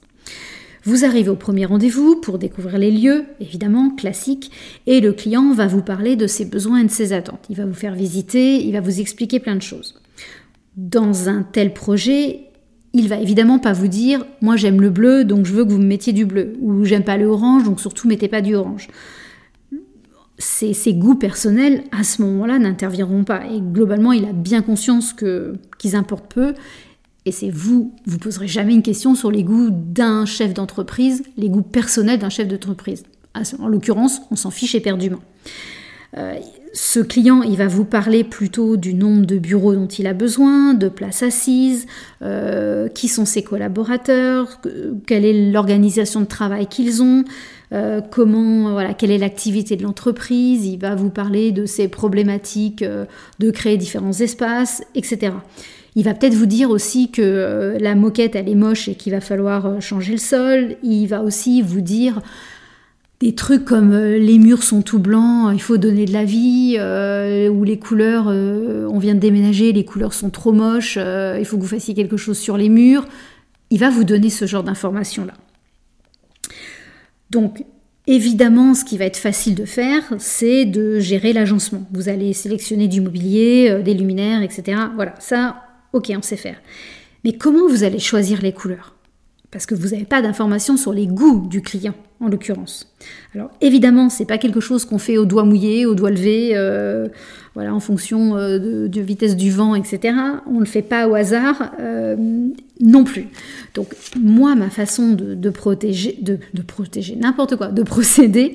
Vous 0.84 1.04
arrivez 1.04 1.30
au 1.30 1.36
premier 1.36 1.66
rendez-vous 1.66 2.16
pour 2.16 2.40
découvrir 2.40 2.78
les 2.78 2.92
lieux, 2.92 3.26
évidemment, 3.40 3.90
classique, 3.90 4.52
et 4.88 5.02
le 5.02 5.12
client 5.12 5.54
va 5.54 5.68
vous 5.68 5.82
parler 5.82 6.16
de 6.16 6.26
ses 6.26 6.46
besoins 6.46 6.80
et 6.80 6.86
de 6.86 6.92
ses 6.92 7.12
attentes. 7.12 7.46
Il 7.50 7.58
va 7.58 7.66
vous 7.66 7.74
faire 7.74 7.94
visiter, 7.94 8.66
il 8.66 8.72
va 8.72 8.82
vous 8.82 9.02
expliquer 9.02 9.40
plein 9.40 9.56
de 9.56 9.62
choses. 9.62 10.02
Dans 10.78 11.28
un 11.28 11.44
tel 11.44 11.74
projet, 11.74 12.49
il 12.94 13.08
va 13.08 13.18
évidemment 13.18 13.60
pas 13.60 13.74
vous 13.74 13.88
dire 13.88 14.26
moi 14.42 14.56
j'aime 14.56 14.82
le 14.82 14.90
bleu 14.90 15.24
donc 15.24 15.46
je 15.46 15.54
veux 15.54 15.64
que 15.66 15.72
vous 15.72 15.78
me 15.78 15.86
mettiez 15.86 16.14
du 16.14 16.26
bleu 16.26 16.54
ou 16.60 16.86
j'aime 16.86 17.04
pas 17.04 17.18
le 17.18 17.28
orange 17.28 17.64
donc 17.64 17.80
surtout 17.80 18.08
mettez 18.08 18.28
pas 18.28 18.42
du 18.42 18.56
orange. 18.56 18.88
Ces, 20.42 20.94
goûts 20.94 21.16
personnels 21.16 21.84
à 21.92 22.06
ce 22.06 22.22
moment-là 22.22 22.60
n'interviendront 22.60 23.26
pas 23.26 23.46
et 23.46 23.60
globalement 23.60 24.14
il 24.14 24.24
a 24.26 24.32
bien 24.32 24.62
conscience 24.62 25.12
que 25.12 25.54
qu'ils 25.78 25.98
importent 25.98 26.34
peu 26.34 26.54
et 27.26 27.32
c'est 27.32 27.50
vous, 27.50 27.94
vous 28.06 28.18
poserez 28.18 28.48
jamais 28.48 28.74
une 28.74 28.82
question 28.82 29.14
sur 29.14 29.30
les 29.30 29.44
goûts 29.44 29.70
d'un 29.70 30.26
chef 30.26 30.54
d'entreprise, 30.54 31.24
les 31.38 31.50
goûts 31.50 31.62
personnels 31.62 32.20
d'un 32.20 32.30
chef 32.30 32.48
d'entreprise. 32.48 33.04
En 33.60 33.68
l'occurrence, 33.68 34.22
on 34.32 34.36
s'en 34.36 34.50
fiche 34.50 34.74
éperdument. 34.74 35.20
Euh, 36.18 36.40
ce 36.74 37.00
client, 37.00 37.42
il 37.42 37.58
va 37.58 37.68
vous 37.68 37.86
parler 37.86 38.24
plutôt 38.24 38.78
du 38.78 38.94
nombre 38.94 39.26
de 39.26 39.38
bureaux 39.38 39.74
dont 39.74 39.88
il 39.88 40.08
a 40.08 40.14
besoin, 40.14 40.74
de 40.74 40.90
places 40.90 41.24
assises, 41.24 41.88
euh, 42.22 42.88
qui 42.88 43.08
sont 43.08 43.26
ses 43.26 43.44
collaborateurs, 43.44 44.62
quelle 45.08 45.26
est 45.26 45.52
l'organisation 45.52 46.22
de 46.22 46.26
travail 46.26 46.68
qu'ils 46.68 47.02
ont, 47.02 47.24
euh, 47.74 48.02
comment, 48.02 48.72
voilà, 48.72 48.94
quelle 48.94 49.12
est 49.12 49.18
l'activité 49.18 49.76
de 49.76 49.84
l'entreprise. 49.84 50.66
Il 50.66 50.78
va 50.78 50.96
vous 50.96 51.10
parler 51.10 51.52
de 51.52 51.66
ses 51.66 51.88
problématiques 51.88 52.84
de 52.84 53.52
créer 53.52 53.78
différents 53.78 54.14
espaces, 54.14 54.84
etc. 54.96 55.32
Il 55.96 56.04
va 56.04 56.14
peut-être 56.14 56.34
vous 56.34 56.46
dire 56.46 56.70
aussi 56.70 57.12
que 57.12 57.22
euh, 57.22 57.78
la 57.80 57.96
moquette 57.96 58.36
elle 58.36 58.48
est 58.48 58.56
moche 58.56 58.88
et 58.88 58.96
qu'il 58.96 59.12
va 59.12 59.22
falloir 59.22 59.66
euh, 59.66 59.80
changer 59.80 60.14
le 60.14 60.18
sol. 60.18 60.76
Il 60.84 61.08
va 61.08 61.22
aussi 61.22 61.62
vous 61.62 61.82
dire 61.82 62.22
des 63.20 63.36
trucs 63.36 63.66
comme 63.66 63.92
euh, 63.92 64.18
les 64.18 64.40
murs 64.40 64.64
sont 64.64 64.82
tout 64.82 65.00
blancs, 65.00 65.52
il 65.54 65.62
faut 65.62 65.78
donner 65.78 66.06
de 66.06 66.14
la 66.14 66.24
vie, 66.24 66.78
ou 67.50 67.64
les 67.64 67.80
couleurs, 67.80 68.28
on 68.28 69.00
vient 69.00 69.16
de 69.16 69.20
déménager, 69.20 69.72
les 69.72 69.86
couleurs 69.86 70.14
sont 70.14 70.30
trop 70.30 70.52
moches, 70.52 70.98
il 70.98 71.46
faut 71.46 71.58
que 71.58 71.62
vous 71.62 71.68
fassiez 71.68 71.94
quelque 71.94 72.18
chose 72.18 72.38
sur 72.38 72.58
les 72.58 72.70
murs. 72.70 73.06
Il 73.72 73.80
va 73.80 73.90
vous 73.90 74.04
donner 74.04 74.30
ce 74.30 74.46
genre 74.46 74.64
d'informations-là. 74.64 75.34
Donc, 77.30 77.64
Évidemment, 78.08 78.74
ce 78.74 78.86
qui 78.86 78.98
va 78.98 79.06
être 79.06 79.18
facile 79.18 79.54
de 79.54 79.66
faire, 79.66 80.02
c'est 80.18 80.66
de 80.66 80.98
gérer 80.98 81.32
l'agencement. 81.32 81.88
Vous 81.94 82.10
allez 82.10 82.34
sélectionner 82.34 82.88
du 82.88 83.02
mobilier, 83.02 83.84
des 83.86 83.94
luminaires, 83.94 84.42
etc. 84.42 84.82
Voilà, 84.96 85.14
ça, 85.20 85.62
Ok, 85.94 86.12
on 86.16 86.22
sait 86.22 86.38
faire. 86.38 86.62
Mais 87.24 87.34
comment 87.34 87.68
vous 87.68 87.84
allez 87.84 88.00
choisir 88.00 88.42
les 88.42 88.54
couleurs? 88.54 88.96
Parce 89.52 89.66
que 89.66 89.74
vous 89.74 89.90
n'avez 89.90 90.06
pas 90.06 90.22
d'informations 90.22 90.78
sur 90.78 90.94
les 90.94 91.08
goûts 91.08 91.48
du 91.48 91.62
client, 91.62 91.96
en 92.20 92.28
l'occurrence. 92.28 92.94
Alors 93.34 93.50
évidemment, 93.62 94.10
c'est 94.10 94.26
pas 94.26 94.38
quelque 94.38 94.60
chose 94.60 94.86
qu'on 94.86 95.00
fait 95.00 95.18
au 95.18 95.26
doigt 95.26 95.44
mouillé, 95.44 95.88
au 95.88 95.96
doigt 95.96 96.12
levé, 96.12 96.52
euh, 96.54 97.08
voilà, 97.56 97.74
en 97.74 97.80
fonction 97.80 98.38
euh, 98.38 98.60
de, 98.60 99.02
vitesse 99.02 99.36
du 99.36 99.50
vent, 99.50 99.74
etc. 99.74 100.16
On 100.46 100.56
ne 100.56 100.60
le 100.60 100.66
fait 100.66 100.84
pas 100.84 101.08
au 101.08 101.16
hasard 101.16 101.72
euh, 101.80 102.16
non 102.80 103.04
plus. 103.04 103.28
Donc 103.74 103.96
moi, 104.20 104.54
ma 104.54 104.70
façon 104.70 105.14
de, 105.14 105.50
protéger, 105.50 106.20
de, 106.22 106.38
protéger 106.62 107.16
n'importe 107.16 107.56
quoi, 107.56 107.70
de 107.70 107.82
procéder, 107.82 108.54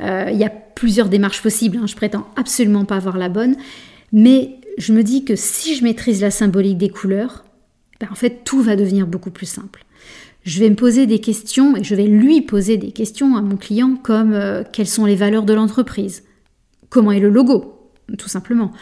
il 0.00 0.36
y 0.36 0.44
a 0.44 0.50
plusieurs 0.50 1.10
démarches 1.10 1.42
possibles. 1.42 1.76
Hein. 1.76 1.86
je 1.86 1.96
prétends 1.96 2.26
absolument 2.36 2.86
pas 2.86 2.96
avoir 2.96 3.18
la 3.18 3.28
bonne, 3.28 3.56
mais 4.12 4.56
je 4.78 4.94
me 4.94 5.02
dis 5.02 5.24
que 5.24 5.36
si 5.36 5.74
je 5.76 5.84
maîtrise 5.84 6.22
la 6.22 6.30
symbolique 6.30 6.78
des 6.78 6.88
couleurs, 6.88 7.44
ben, 8.00 8.08
en 8.10 8.14
fait 8.14 8.44
tout 8.44 8.62
va 8.62 8.76
devenir 8.76 9.06
beaucoup 9.06 9.30
plus 9.30 9.46
simple. 9.46 9.84
Je 10.42 10.60
vais 10.60 10.70
me 10.70 10.76
poser 10.76 11.06
des 11.06 11.20
questions 11.20 11.76
et 11.76 11.84
je 11.84 11.94
vais 11.94 12.06
lui 12.06 12.40
poser 12.40 12.76
des 12.76 12.92
questions 12.92 13.36
à 13.36 13.42
mon 13.42 13.56
client 13.56 13.96
comme 13.96 14.32
euh, 14.32 14.62
quelles 14.70 14.88
sont 14.88 15.04
les 15.04 15.16
valeurs 15.16 15.44
de 15.44 15.52
l'entreprise, 15.52 16.22
comment 16.88 17.12
est 17.12 17.20
le 17.20 17.28
logo, 17.28 17.92
tout 18.18 18.28
simplement, 18.28 18.72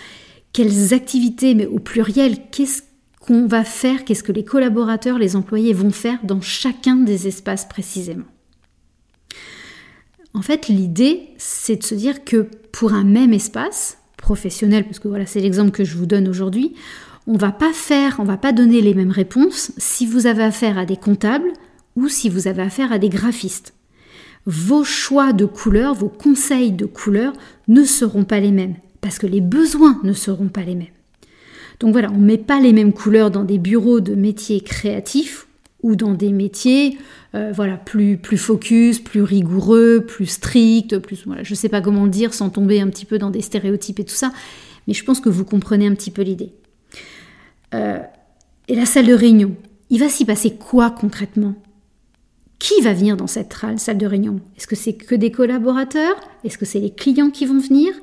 quelles 0.53 0.95
activités, 0.95 1.55
mais 1.55 1.67
au 1.67 1.79
pluriel, 1.79 2.37
qu'est-ce 2.51 2.83
qu'on 3.21 3.47
va 3.47 3.65
faire, 3.65 4.05
qu'est-ce 4.05 4.23
que 4.23 4.33
les 4.33 4.45
collaborateurs, 4.45 5.19
les 5.19 5.37
employés 5.37 5.73
vont 5.73 5.91
faire 5.91 6.19
dans 6.23 6.41
chacun 6.41 6.97
des 6.97 7.27
espaces 7.27 7.67
précisément? 7.67 8.25
En 10.35 10.43
fait, 10.43 10.69
l'idée, 10.69 11.31
c'est 11.37 11.77
de 11.77 11.83
se 11.83 11.95
dire 11.95 12.25
que 12.25 12.47
pour 12.71 12.93
un 12.93 13.05
même 13.05 13.33
espace, 13.33 13.99
professionnel, 14.17 14.85
parce 14.85 14.99
que 14.99 15.09
voilà, 15.09 15.27
c'est 15.27 15.41
l'exemple 15.41 15.71
que 15.71 15.85
je 15.85 15.97
vous 15.97 16.07
donne 16.07 16.29
aujourd'hui, 16.29 16.75
on 17.29 17.37
va 17.37 17.53
pas 17.53 17.75
faire, 17.75 18.17
on 18.21 18.25
va 18.25 18.39
pas 18.39 18.53
donner 18.53 18.81
les 18.81 18.95
mêmes 18.95 19.11
réponses 19.11 19.71
si 19.77 20.07
vous 20.07 20.27
avez 20.27 20.43
affaire 20.43 20.79
à 20.79 20.87
des 20.87 20.97
comptables 20.97 21.53
ou 21.95 22.09
si 22.09 22.31
vous 22.31 22.49
avez 22.49 22.63
affaire 22.63 22.91
à 22.91 22.99
des 22.99 23.11
graphistes. 23.11 23.75
Vos 24.47 24.83
choix 24.83 25.35
de 25.35 25.45
couleurs, 25.45 25.95
vos 25.95 26.09
conseils 26.09 26.73
de 26.73 26.87
couleurs 26.87 27.35
ne 27.69 27.85
seront 27.85 28.25
pas 28.25 28.41
les 28.41 28.51
mêmes 28.51 28.77
parce 29.03 29.19
que 29.19 29.27
les 29.27 29.43
besoins 29.43 30.01
ne 30.05 30.15
seront 30.15 30.49
pas 30.49 30.63
les 30.63 30.75
mêmes. 30.75 30.87
Donc 31.81 31.93
voilà, 31.93 32.11
on 32.11 32.17
ne 32.17 32.25
met 32.25 32.39
pas 32.39 32.61
les 32.61 32.73
mêmes 32.73 32.95
couleurs 32.95 33.31
dans 33.31 33.45
des 33.45 33.59
bureaux 33.59 34.01
de 34.01 34.15
métiers 34.15 34.63
créatifs 34.63 35.49
ou 35.83 35.97
dans 35.97 36.15
des 36.15 36.33
métiers 36.33 36.97
euh, 37.35 37.53
voilà, 37.55 37.77
plus, 37.77 38.17
plus 38.17 38.39
focus, 38.39 39.01
plus 39.01 39.23
rigoureux, 39.23 40.01
plus 40.01 40.27
strict, 40.27 40.99
plus 40.99 41.25
voilà, 41.27 41.43
je 41.43 41.53
ne 41.53 41.57
sais 41.57 41.69
pas 41.69 41.83
comment 41.83 42.05
le 42.05 42.11
dire 42.11 42.33
sans 42.33 42.49
tomber 42.49 42.81
un 42.81 42.89
petit 42.89 43.05
peu 43.05 43.19
dans 43.19 43.31
des 43.31 43.43
stéréotypes 43.43 44.01
et 44.01 44.05
tout 44.05 44.15
ça, 44.15 44.33
mais 44.87 44.95
je 44.95 45.05
pense 45.05 45.21
que 45.21 45.29
vous 45.29 45.45
comprenez 45.45 45.87
un 45.87 45.95
petit 45.95 46.11
peu 46.11 46.23
l'idée. 46.23 46.55
Et 48.69 48.75
la 48.75 48.85
salle 48.85 49.07
de 49.07 49.15
réunion, 49.15 49.57
il 49.89 49.99
va 49.99 50.11
s'y 50.11 50.27
passer 50.27 50.55
quoi 50.55 50.91
concrètement? 50.91 51.55
Qui 52.59 52.81
va 52.83 52.93
venir 52.93 53.17
dans 53.17 53.27
cette 53.27 53.55
salle 53.79 53.99
de 53.99 54.07
réunion? 54.07 54.41
Est-ce 54.57 54.67
que 54.67 54.77
c'est 54.77 54.93
que 54.93 55.15
des 55.15 55.31
collaborateurs? 55.31 56.17
Est-ce 56.45 56.59
que 56.59 56.67
c'est 56.67 56.81
les 56.81 56.93
clients 56.93 57.31
qui 57.31 57.47
vont 57.47 57.59
venir? 57.59 57.95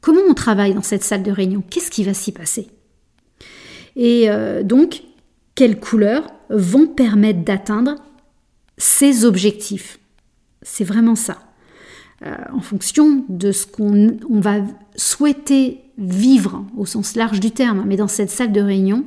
Comment 0.00 0.20
on 0.28 0.34
travaille 0.34 0.74
dans 0.74 0.82
cette 0.82 1.02
salle 1.02 1.24
de 1.24 1.32
réunion? 1.32 1.64
Qu'est-ce 1.68 1.90
qui 1.90 2.04
va 2.04 2.14
s'y 2.14 2.30
passer? 2.30 2.68
Et 3.96 4.30
euh, 4.30 4.62
donc, 4.62 5.02
quelles 5.54 5.80
couleurs 5.80 6.30
vont 6.50 6.86
permettre 6.86 7.42
d'atteindre 7.42 7.96
ces 8.78 9.24
objectifs? 9.24 9.98
C'est 10.62 10.84
vraiment 10.84 11.16
ça. 11.16 11.38
Euh, 12.24 12.36
en 12.52 12.60
fonction 12.60 13.24
de 13.28 13.50
ce 13.50 13.66
qu'on 13.66 14.16
va 14.30 14.58
souhaiter 14.94 15.80
vivre 15.98 16.64
au 16.76 16.86
sens 16.86 17.16
large 17.16 17.40
du 17.40 17.50
terme, 17.50 17.84
mais 17.86 17.96
dans 17.96 18.08
cette 18.08 18.30
salle 18.30 18.52
de 18.52 18.60
réunion, 18.60 19.04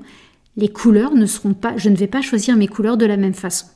les 0.57 0.69
couleurs 0.69 1.13
ne 1.13 1.25
seront 1.25 1.53
pas, 1.53 1.75
je 1.77 1.89
ne 1.89 1.95
vais 1.95 2.07
pas 2.07 2.21
choisir 2.21 2.55
mes 2.55 2.67
couleurs 2.67 2.97
de 2.97 3.05
la 3.05 3.17
même 3.17 3.33
façon, 3.33 3.67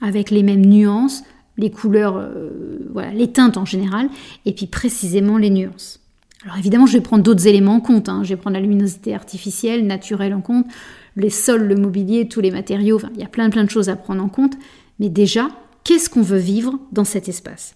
avec 0.00 0.30
les 0.30 0.42
mêmes 0.42 0.64
nuances, 0.64 1.22
les 1.58 1.70
couleurs, 1.70 2.16
euh, 2.16 2.78
voilà, 2.92 3.12
les 3.12 3.32
teintes 3.32 3.56
en 3.56 3.64
général, 3.64 4.08
et 4.44 4.52
puis 4.52 4.66
précisément 4.66 5.38
les 5.38 5.50
nuances. 5.50 6.00
Alors 6.44 6.58
évidemment, 6.58 6.86
je 6.86 6.92
vais 6.92 7.00
prendre 7.00 7.24
d'autres 7.24 7.46
éléments 7.46 7.76
en 7.76 7.80
compte. 7.80 8.08
Hein. 8.08 8.22
Je 8.22 8.30
vais 8.30 8.36
prendre 8.36 8.54
la 8.54 8.60
luminosité 8.60 9.14
artificielle, 9.14 9.86
naturelle 9.86 10.32
en 10.32 10.40
compte, 10.40 10.66
les 11.16 11.30
sols, 11.30 11.66
le 11.66 11.74
mobilier, 11.74 12.28
tous 12.28 12.40
les 12.40 12.50
matériaux. 12.50 13.00
il 13.14 13.20
y 13.20 13.24
a 13.24 13.28
plein 13.28 13.50
plein 13.50 13.64
de 13.64 13.70
choses 13.70 13.88
à 13.88 13.96
prendre 13.96 14.22
en 14.22 14.28
compte. 14.28 14.54
Mais 15.00 15.08
déjà, 15.08 15.48
qu'est-ce 15.82 16.08
qu'on 16.08 16.22
veut 16.22 16.38
vivre 16.38 16.78
dans 16.92 17.04
cet 17.04 17.28
espace? 17.28 17.74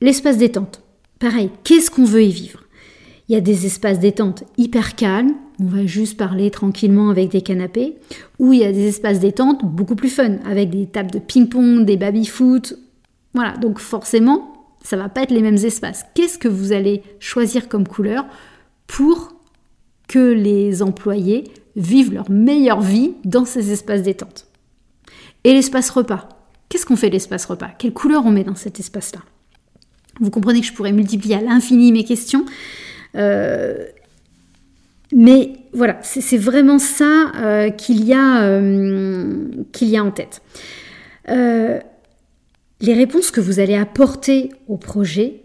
L'espace 0.00 0.38
détente. 0.38 0.82
Pareil, 1.18 1.50
qu'est-ce 1.62 1.90
qu'on 1.90 2.04
veut 2.04 2.24
y 2.24 2.32
vivre? 2.32 2.60
Il 3.28 3.34
y 3.34 3.36
a 3.36 3.42
des 3.42 3.66
espaces 3.66 3.98
détente 3.98 4.44
hyper 4.56 4.96
calmes, 4.96 5.34
on 5.60 5.66
va 5.66 5.84
juste 5.84 6.16
parler 6.16 6.50
tranquillement 6.50 7.10
avec 7.10 7.28
des 7.28 7.42
canapés, 7.42 7.96
ou 8.38 8.54
il 8.54 8.60
y 8.60 8.64
a 8.64 8.72
des 8.72 8.86
espaces 8.86 9.20
détente 9.20 9.64
beaucoup 9.64 9.96
plus 9.96 10.08
fun, 10.08 10.38
avec 10.46 10.70
des 10.70 10.86
tables 10.86 11.10
de 11.10 11.18
ping-pong, 11.18 11.84
des 11.84 11.98
baby-foot. 11.98 12.78
Voilà, 13.34 13.56
donc 13.58 13.80
forcément, 13.80 14.76
ça 14.82 14.96
va 14.96 15.10
pas 15.10 15.22
être 15.22 15.30
les 15.30 15.42
mêmes 15.42 15.56
espaces. 15.56 16.06
Qu'est-ce 16.14 16.38
que 16.38 16.48
vous 16.48 16.72
allez 16.72 17.02
choisir 17.18 17.68
comme 17.68 17.86
couleur 17.86 18.24
pour 18.86 19.34
que 20.06 20.32
les 20.32 20.82
employés 20.82 21.44
vivent 21.76 22.14
leur 22.14 22.30
meilleure 22.30 22.80
vie 22.80 23.12
dans 23.24 23.44
ces 23.44 23.72
espaces 23.72 24.02
détente? 24.02 24.46
Et 25.44 25.52
l'espace 25.52 25.90
repas. 25.90 26.30
Qu'est-ce 26.70 26.86
qu'on 26.86 26.96
fait 26.96 27.10
l'espace 27.10 27.44
repas? 27.44 27.68
Quelle 27.78 27.92
couleur 27.92 28.24
on 28.24 28.30
met 28.30 28.44
dans 28.44 28.54
cet 28.54 28.80
espace-là? 28.80 29.20
Vous 30.20 30.30
comprenez 30.30 30.60
que 30.60 30.66
je 30.66 30.72
pourrais 30.72 30.92
multiplier 30.92 31.36
à 31.36 31.40
l'infini 31.42 31.92
mes 31.92 32.04
questions. 32.04 32.44
Euh, 33.16 33.86
mais 35.12 35.52
voilà, 35.72 35.98
c'est 36.02 36.36
vraiment 36.36 36.78
ça 36.78 37.32
euh, 37.36 37.70
qu'il 37.70 38.04
y, 38.04 38.14
euh, 38.14 39.46
qu'il 39.72 39.88
y, 39.88 39.96
a 39.96 40.04
en 40.04 40.10
tête. 40.10 40.42
les 41.26 42.94
réponses 42.94 43.30
que 43.30 43.40
vous 43.40 43.58
allez 43.58 43.74
apporter 43.74 44.50
au 44.68 44.76
projet 44.76 45.42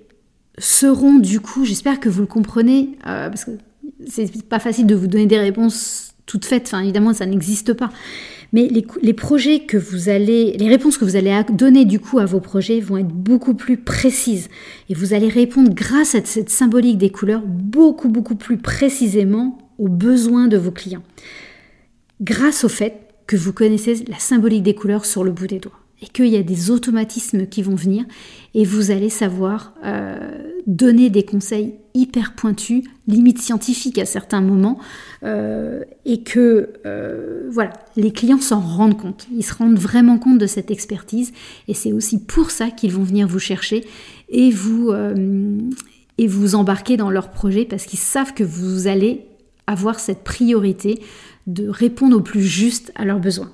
seront 0.57 1.15
du 1.15 1.39
coup, 1.39 1.65
j'espère 1.65 1.99
que 1.99 2.09
vous 2.09 2.21
le 2.21 2.27
comprenez, 2.27 2.97
parce 3.03 3.45
que 3.45 3.51
c'est 4.05 4.43
pas 4.43 4.59
facile 4.59 4.85
de 4.85 4.95
vous 4.95 5.07
donner 5.07 5.25
des 5.27 5.39
réponses 5.39 6.13
toutes 6.25 6.45
faites, 6.45 6.73
évidemment 6.73 7.13
ça 7.13 7.25
n'existe 7.25 7.73
pas. 7.73 7.89
Mais 8.53 8.67
les, 8.67 9.13
projets 9.13 9.61
que 9.61 9.77
vous 9.77 10.09
allez, 10.09 10.55
les 10.57 10.69
réponses 10.69 10.99
que 10.99 11.05
vous 11.05 11.15
allez 11.15 11.35
donner 11.49 11.85
du 11.85 11.99
coup 11.99 12.19
à 12.19 12.25
vos 12.25 12.39
projets 12.39 12.79
vont 12.79 12.97
être 12.97 13.07
beaucoup 13.07 13.55
plus 13.55 13.77
précises. 13.77 14.47
Et 14.89 14.93
vous 14.93 15.15
allez 15.15 15.27
répondre 15.27 15.73
grâce 15.73 16.13
à 16.13 16.23
cette 16.23 16.51
symbolique 16.51 16.99
des 16.99 17.09
couleurs 17.09 17.41
beaucoup 17.43 18.09
beaucoup 18.09 18.35
plus 18.35 18.57
précisément 18.57 19.57
aux 19.79 19.89
besoins 19.89 20.47
de 20.47 20.57
vos 20.57 20.71
clients. 20.71 21.03
Grâce 22.21 22.63
au 22.63 22.69
fait 22.69 22.93
que 23.25 23.35
vous 23.35 23.53
connaissez 23.53 24.05
la 24.07 24.19
symbolique 24.19 24.63
des 24.63 24.75
couleurs 24.75 25.05
sur 25.05 25.23
le 25.23 25.31
bout 25.31 25.47
des 25.47 25.59
doigts 25.59 25.82
et 26.03 26.07
qu'il 26.07 26.27
y 26.27 26.35
a 26.35 26.43
des 26.43 26.69
automatismes 26.69 27.47
qui 27.47 27.61
vont 27.61 27.75
venir 27.75 28.03
et 28.53 28.65
vous 28.65 28.91
allez 28.91 29.09
savoir 29.09 29.73
euh, 29.85 30.17
donner 30.67 31.09
des 31.09 31.23
conseils 31.23 31.75
hyper 31.93 32.35
pointus, 32.35 32.83
limite 33.07 33.39
scientifiques 33.39 33.97
à 33.97 34.05
certains 34.05 34.41
moments, 34.41 34.79
euh, 35.23 35.83
et 36.05 36.23
que 36.23 36.73
euh, 36.85 37.47
voilà, 37.49 37.71
les 37.95 38.11
clients 38.11 38.41
s'en 38.41 38.59
rendent 38.59 38.99
compte. 38.99 39.27
Ils 39.33 39.45
se 39.45 39.53
rendent 39.53 39.79
vraiment 39.79 40.17
compte 40.17 40.39
de 40.39 40.47
cette 40.47 40.71
expertise, 40.71 41.31
et 41.69 41.73
c'est 41.73 41.93
aussi 41.93 42.19
pour 42.19 42.51
ça 42.51 42.69
qu'ils 42.69 42.91
vont 42.91 43.03
venir 43.03 43.27
vous 43.27 43.39
chercher 43.39 43.85
et 44.29 44.51
vous 44.51 44.91
et 46.17 46.27
vous 46.27 46.55
embarquer 46.55 46.97
dans 46.97 47.09
leur 47.09 47.31
projet 47.31 47.65
parce 47.65 47.85
qu'ils 47.85 47.99
savent 47.99 48.33
que 48.33 48.43
vous 48.43 48.87
allez 48.87 49.25
avoir 49.67 49.99
cette 49.99 50.23
priorité 50.23 51.01
de 51.47 51.67
répondre 51.67 52.17
au 52.17 52.21
plus 52.21 52.43
juste 52.43 52.91
à 52.95 53.05
leurs 53.05 53.19
besoins. 53.19 53.51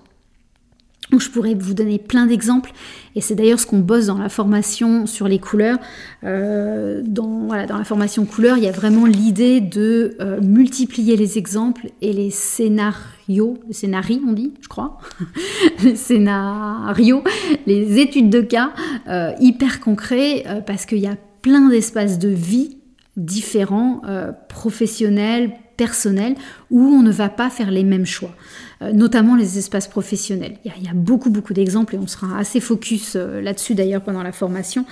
Donc 1.11 1.21
je 1.21 1.29
pourrais 1.29 1.55
vous 1.55 1.73
donner 1.73 1.97
plein 1.97 2.27
d'exemples, 2.27 2.71
et 3.15 3.21
c'est 3.21 3.33
d'ailleurs 3.33 3.59
ce 3.59 3.65
qu'on 3.65 3.79
bosse 3.79 4.05
dans 4.05 4.17
la 4.17 4.29
formation 4.29 5.07
sur 5.07 5.27
les 5.27 5.39
couleurs. 5.39 5.79
Euh, 6.23 7.01
dans, 7.03 7.47
voilà, 7.47 7.65
dans 7.65 7.77
la 7.77 7.83
formation 7.83 8.25
couleurs, 8.25 8.57
il 8.57 8.63
y 8.63 8.67
a 8.67 8.71
vraiment 8.71 9.05
l'idée 9.05 9.59
de 9.59 10.15
euh, 10.19 10.39
multiplier 10.41 11.15
les 11.15 11.37
exemples 11.37 11.87
et 12.01 12.13
les 12.13 12.29
scénarios, 12.29 13.57
les 13.67 13.73
scénarii 13.73 14.21
on 14.27 14.33
dit, 14.33 14.53
je 14.61 14.67
crois, 14.67 14.99
les 15.83 15.95
scénarios, 15.95 17.23
les 17.65 17.99
études 17.99 18.29
de 18.29 18.41
cas 18.41 18.71
euh, 19.07 19.31
hyper 19.39 19.79
concrets, 19.79 20.43
parce 20.67 20.85
qu'il 20.85 20.99
y 20.99 21.07
a 21.07 21.17
plein 21.41 21.69
d'espaces 21.69 22.19
de 22.19 22.29
vie 22.29 22.77
différents, 23.17 24.01
professionnels, 24.47 25.51
personnels, 25.83 26.35
où 26.69 26.81
on 26.81 27.01
ne 27.01 27.11
va 27.11 27.29
pas 27.29 27.49
faire 27.49 27.71
les 27.71 27.85
mêmes 27.85 28.05
choix. 28.05 28.35
Euh, 28.81 28.93
notamment 28.93 29.35
les 29.35 29.57
espaces 29.57 29.89
professionnels. 29.89 30.53
Il 30.63 30.71
y 30.85 30.87
a, 30.87 30.93
beaucoup, 30.93 31.29
beaucoup 31.29 31.53
d'exemples 31.53 31.95
et 31.95 31.97
on 31.97 32.07
sera 32.07 32.39
assez 32.39 32.61
focus 32.61 33.17
euh, 33.17 33.41
là-dessus 33.41 33.75
d'ailleurs 33.75 34.01
pendant 34.01 34.23
la 34.23 34.31
formation. 34.31 34.85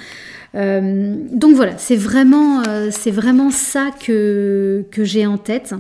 Euh, 0.56 1.16
donc 1.32 1.56
voilà, 1.56 1.78
c'est 1.78 1.96
vraiment, 1.96 2.62
ça 3.50 3.92
que, 4.06 4.84
que 4.92 5.06
j'ai 5.06 5.26
en 5.26 5.38
tête. 5.38 5.74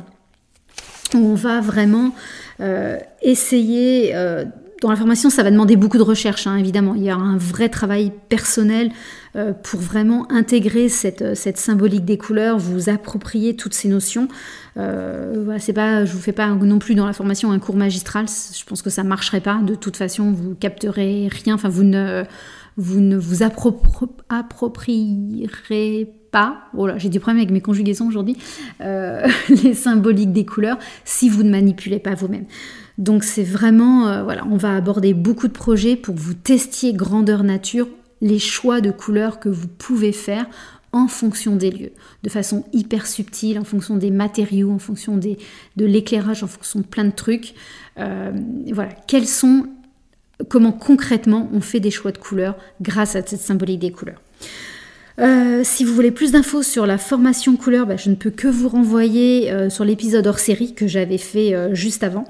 On 1.13 1.33
va 1.33 1.59
vraiment 1.59 2.13
essayer 3.21 4.13
dans 4.81 4.91
la 4.91 4.95
formation, 4.95 5.29
ça 5.29 5.41
va 5.41 5.49
demander 5.49 5.75
beaucoup 5.75 5.97
de 5.97 6.03
recherche, 6.03 6.45
hein, 6.45 6.55
évidemment. 6.55 6.93
Il 6.95 7.03
y 7.03 7.11
aura 7.11 7.23
un 7.23 7.37
vrai 7.37 7.69
travail 7.69 8.11
personnel 8.29 8.91
euh, 9.35 9.51
pour 9.51 9.79
vraiment 9.79 10.31
intégrer 10.31 10.87
cette, 10.87 11.23
euh, 11.23 11.35
cette, 11.35 11.57
symbolique 11.57 12.05
des 12.05 12.19
couleurs, 12.19 12.59
vous 12.59 12.89
approprier 12.89 13.55
toutes 13.55 13.73
ces 13.73 13.87
notions. 13.87 14.27
Euh, 14.77 15.57
pas, 15.73 16.05
je 16.05 16.13
vous 16.13 16.19
fais 16.19 16.31
pas 16.31 16.49
non 16.49 16.77
plus 16.77 16.93
dans 16.93 17.07
la 17.07 17.13
formation 17.13 17.51
un 17.51 17.59
cours 17.59 17.75
magistral. 17.75 18.27
Je 18.27 18.63
pense 18.65 18.83
que 18.83 18.91
ça 18.91 19.03
marcherait 19.03 19.41
pas. 19.41 19.59
De 19.63 19.73
toute 19.73 19.97
façon, 19.97 20.31
vous 20.31 20.53
capterez 20.53 21.27
rien. 21.31 21.55
Enfin, 21.55 21.69
vous 21.69 21.83
ne 21.83 22.23
vous 22.79 22.99
ne 22.99 23.17
vous 23.17 23.41
approprierez 23.41 26.13
pas, 26.31 26.59
oh 26.77 26.87
j'ai 26.97 27.09
du 27.09 27.19
problème 27.19 27.39
avec 27.39 27.49
mes 27.49 27.61
conjugaisons 27.61 28.07
aujourd'hui, 28.07 28.37
les 28.79 29.73
symboliques 29.73 30.31
des 30.31 30.45
couleurs 30.45 30.77
si 31.03 31.27
vous 31.27 31.41
ne 31.41 31.49
manipulez 31.49 31.97
pas 31.97 32.13
vous-même. 32.13 32.45
Donc 32.97 33.23
c'est 33.23 33.43
vraiment, 33.43 34.07
euh, 34.07 34.23
voilà, 34.23 34.45
on 34.49 34.57
va 34.57 34.75
aborder 34.75 35.13
beaucoup 35.13 35.47
de 35.47 35.53
projets 35.53 35.95
pour 35.95 36.15
que 36.15 36.19
vous 36.19 36.33
testiez 36.33 36.93
grandeur 36.93 37.43
nature 37.43 37.87
les 38.21 38.39
choix 38.39 38.81
de 38.81 38.89
couleurs 38.89 39.39
que 39.39 39.49
vous 39.49 39.67
pouvez 39.67 40.11
faire 40.11 40.47
en 40.91 41.07
fonction 41.07 41.55
des 41.55 41.69
lieux, 41.69 41.91
de 42.23 42.29
façon 42.29 42.65
hyper 42.73 43.05
subtile, 43.05 43.59
en 43.59 43.63
fonction 43.63 43.97
des 43.97 44.09
matériaux, 44.09 44.71
en 44.71 44.79
fonction 44.79 45.17
des, 45.17 45.37
de 45.75 45.85
l'éclairage, 45.85 46.43
en 46.43 46.47
fonction 46.47 46.79
de 46.79 46.85
plein 46.85 47.03
de 47.03 47.11
trucs. 47.11 47.53
Euh, 47.99 48.31
voilà, 48.71 48.93
quels 49.05 49.27
sont, 49.27 49.67
comment 50.49 50.71
concrètement 50.71 51.49
on 51.53 51.61
fait 51.61 51.79
des 51.79 51.91
choix 51.91 52.11
de 52.11 52.17
couleurs 52.17 52.55
grâce 52.81 53.15
à 53.15 53.21
cette 53.23 53.41
symbolique 53.41 53.79
des 53.79 53.91
couleurs. 53.91 54.21
Euh, 55.19 55.61
si 55.63 55.83
vous 55.83 55.93
voulez 55.93 56.11
plus 56.11 56.31
d'infos 56.31 56.63
sur 56.63 56.87
la 56.87 56.97
formation 56.97 57.57
couleur, 57.57 57.85
bah, 57.85 57.97
je 57.97 58.09
ne 58.09 58.15
peux 58.15 58.31
que 58.31 58.47
vous 58.47 58.69
renvoyer 58.69 59.69
sur 59.69 59.85
l'épisode 59.85 60.25
hors 60.25 60.39
série 60.39 60.73
que 60.73 60.87
j'avais 60.87 61.19
fait 61.19 61.75
juste 61.75 62.03
avant. 62.03 62.25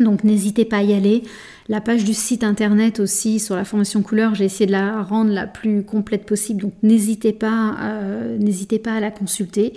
Donc 0.00 0.24
n'hésitez 0.24 0.64
pas 0.64 0.78
à 0.78 0.82
y 0.82 0.94
aller. 0.94 1.22
La 1.68 1.80
page 1.80 2.04
du 2.04 2.14
site 2.14 2.44
internet 2.44 3.00
aussi 3.00 3.40
sur 3.40 3.56
la 3.56 3.64
formation 3.64 4.02
couleur, 4.02 4.36
j'ai 4.36 4.44
essayé 4.44 4.66
de 4.66 4.72
la 4.72 5.02
rendre 5.02 5.32
la 5.32 5.46
plus 5.46 5.82
complète 5.82 6.24
possible. 6.24 6.62
Donc 6.62 6.74
n'hésitez 6.82 7.32
pas, 7.32 7.76
euh, 7.80 8.38
à 8.86 9.00
la 9.00 9.10
consulter. 9.10 9.72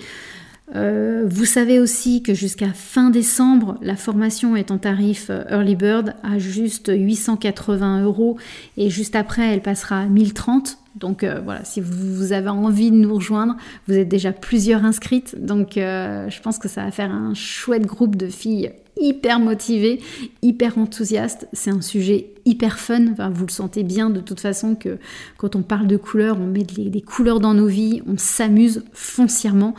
Euh, 0.75 1.23
vous 1.25 1.45
savez 1.45 1.79
aussi 1.79 2.21
que 2.21 2.35
jusqu'à 2.35 2.73
fin 2.73 3.09
décembre, 3.09 3.79
la 3.81 3.95
formation 3.95 4.55
est 4.55 4.69
en 4.69 4.77
tarif 4.77 5.31
euh, 5.31 5.43
Early 5.49 5.75
Bird 5.75 6.13
à 6.21 6.37
juste 6.37 6.91
880 6.95 8.03
euros 8.03 8.37
et 8.77 8.91
juste 8.91 9.15
après, 9.15 9.51
elle 9.51 9.63
passera 9.63 10.01
à 10.01 10.05
1030. 10.05 10.77
Donc 10.95 11.23
voilà, 11.23 11.63
si 11.63 11.79
vous 11.79 12.33
avez 12.33 12.49
envie 12.49 12.91
de 12.91 12.95
nous 12.97 13.15
rejoindre, 13.15 13.55
vous 13.87 13.93
êtes 13.93 14.09
déjà 14.09 14.33
plusieurs 14.33 14.83
inscrites. 14.83 15.33
Donc 15.39 15.73
je 15.75 16.41
pense 16.41 16.57
que 16.57 16.67
ça 16.67 16.83
va 16.83 16.91
faire 16.91 17.11
un 17.11 17.33
chouette 17.33 17.85
groupe 17.85 18.17
de 18.17 18.27
filles 18.27 18.71
hyper 18.99 19.39
motivé, 19.39 19.99
hyper 20.41 20.77
enthousiaste. 20.77 21.47
C'est 21.53 21.71
un 21.71 21.81
sujet 21.81 22.33
hyper 22.45 22.79
fun. 22.79 23.13
Vous 23.31 23.45
le 23.45 23.51
sentez 23.51 23.83
bien 23.83 24.09
de 24.09 24.19
toute 24.19 24.39
façon 24.39 24.75
que 24.75 24.97
quand 25.37 25.55
on 25.55 25.61
parle 25.61 25.87
de 25.87 25.97
couleurs, 25.97 26.37
on 26.39 26.47
met 26.47 26.63
des, 26.63 27.01
couleurs 27.01 27.39
dans 27.39 27.53
nos 27.53 27.67
vies, 27.67 28.01
on 28.07 28.17
s'amuse 28.17 28.83
foncièrement. 28.93 29.75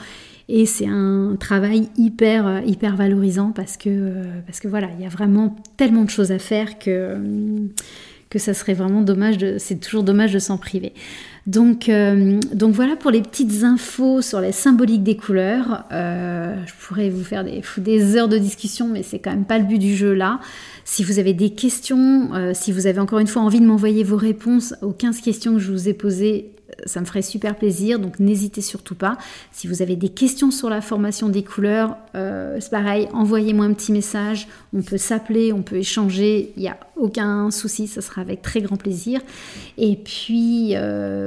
Et 0.48 0.66
c'est 0.66 0.88
un 0.88 1.36
travail 1.38 1.88
hyper, 1.96 2.62
hyper 2.66 2.96
valorisant 2.96 3.52
parce 3.52 3.76
que, 3.76 4.24
parce 4.46 4.58
que 4.58 4.66
voilà, 4.66 4.88
il 4.98 5.02
y 5.02 5.06
a 5.06 5.08
vraiment 5.08 5.56
tellement 5.76 6.04
de 6.04 6.10
choses 6.10 6.32
à 6.32 6.40
faire 6.40 6.78
que, 6.78 7.16
que 8.30 8.38
ça 8.38 8.54
serait 8.54 8.74
vraiment 8.74 9.02
dommage 9.02 9.38
c'est 9.58 9.78
toujours 9.80 10.02
dommage 10.02 10.32
de 10.32 10.38
s'en 10.38 10.58
priver. 10.58 10.92
Donc, 11.46 11.88
euh, 11.88 12.38
donc 12.52 12.74
voilà 12.74 12.96
pour 12.96 13.10
les 13.10 13.22
petites 13.22 13.64
infos 13.64 14.22
sur 14.22 14.40
les 14.40 14.52
symboliques 14.52 15.02
des 15.02 15.16
couleurs. 15.16 15.84
Euh, 15.92 16.54
je 16.66 16.72
pourrais 16.86 17.08
vous 17.08 17.24
faire 17.24 17.44
des, 17.78 18.16
heures 18.16 18.28
de 18.28 18.38
discussion, 18.38 18.88
mais 18.88 19.02
c'est 19.02 19.18
quand 19.18 19.30
même 19.30 19.44
pas 19.44 19.58
le 19.58 19.64
but 19.64 19.78
du 19.78 19.96
jeu 19.96 20.12
là. 20.12 20.40
Si 20.84 21.02
vous 21.02 21.18
avez 21.18 21.34
des 21.34 21.50
questions, 21.50 22.30
euh, 22.34 22.52
si 22.54 22.72
vous 22.72 22.86
avez 22.86 23.00
encore 23.00 23.18
une 23.18 23.26
fois 23.26 23.42
envie 23.42 23.60
de 23.60 23.66
m'envoyer 23.66 24.04
vos 24.04 24.16
réponses 24.16 24.74
aux 24.82 24.92
15 24.92 25.20
questions 25.20 25.54
que 25.54 25.60
je 25.60 25.72
vous 25.72 25.88
ai 25.88 25.94
posées, 25.94 26.52
ça 26.86 27.00
me 27.00 27.04
ferait 27.04 27.22
super 27.22 27.56
plaisir, 27.56 27.98
donc 27.98 28.20
n'hésitez 28.20 28.60
surtout 28.60 28.94
pas. 28.94 29.18
Si 29.52 29.66
vous 29.66 29.82
avez 29.82 29.96
des 29.96 30.08
questions 30.08 30.50
sur 30.50 30.70
la 30.70 30.80
formation 30.80 31.28
des 31.28 31.42
couleurs, 31.42 31.96
c'est 32.14 32.70
pareil, 32.70 33.08
envoyez-moi 33.12 33.66
un 33.66 33.72
petit 33.72 33.92
message, 33.92 34.46
on 34.72 34.80
peut 34.80 34.96
s'appeler, 34.96 35.52
on 35.52 35.62
peut 35.62 35.76
échanger, 35.76 36.52
il 36.56 36.62
n'y 36.62 36.68
a 36.68 36.78
aucun 36.96 37.50
souci, 37.50 37.86
ça 37.86 38.00
sera 38.00 38.22
avec 38.22 38.40
très 38.40 38.60
grand 38.60 38.76
plaisir. 38.76 39.20
Et 39.78 39.96
puis, 39.96 40.74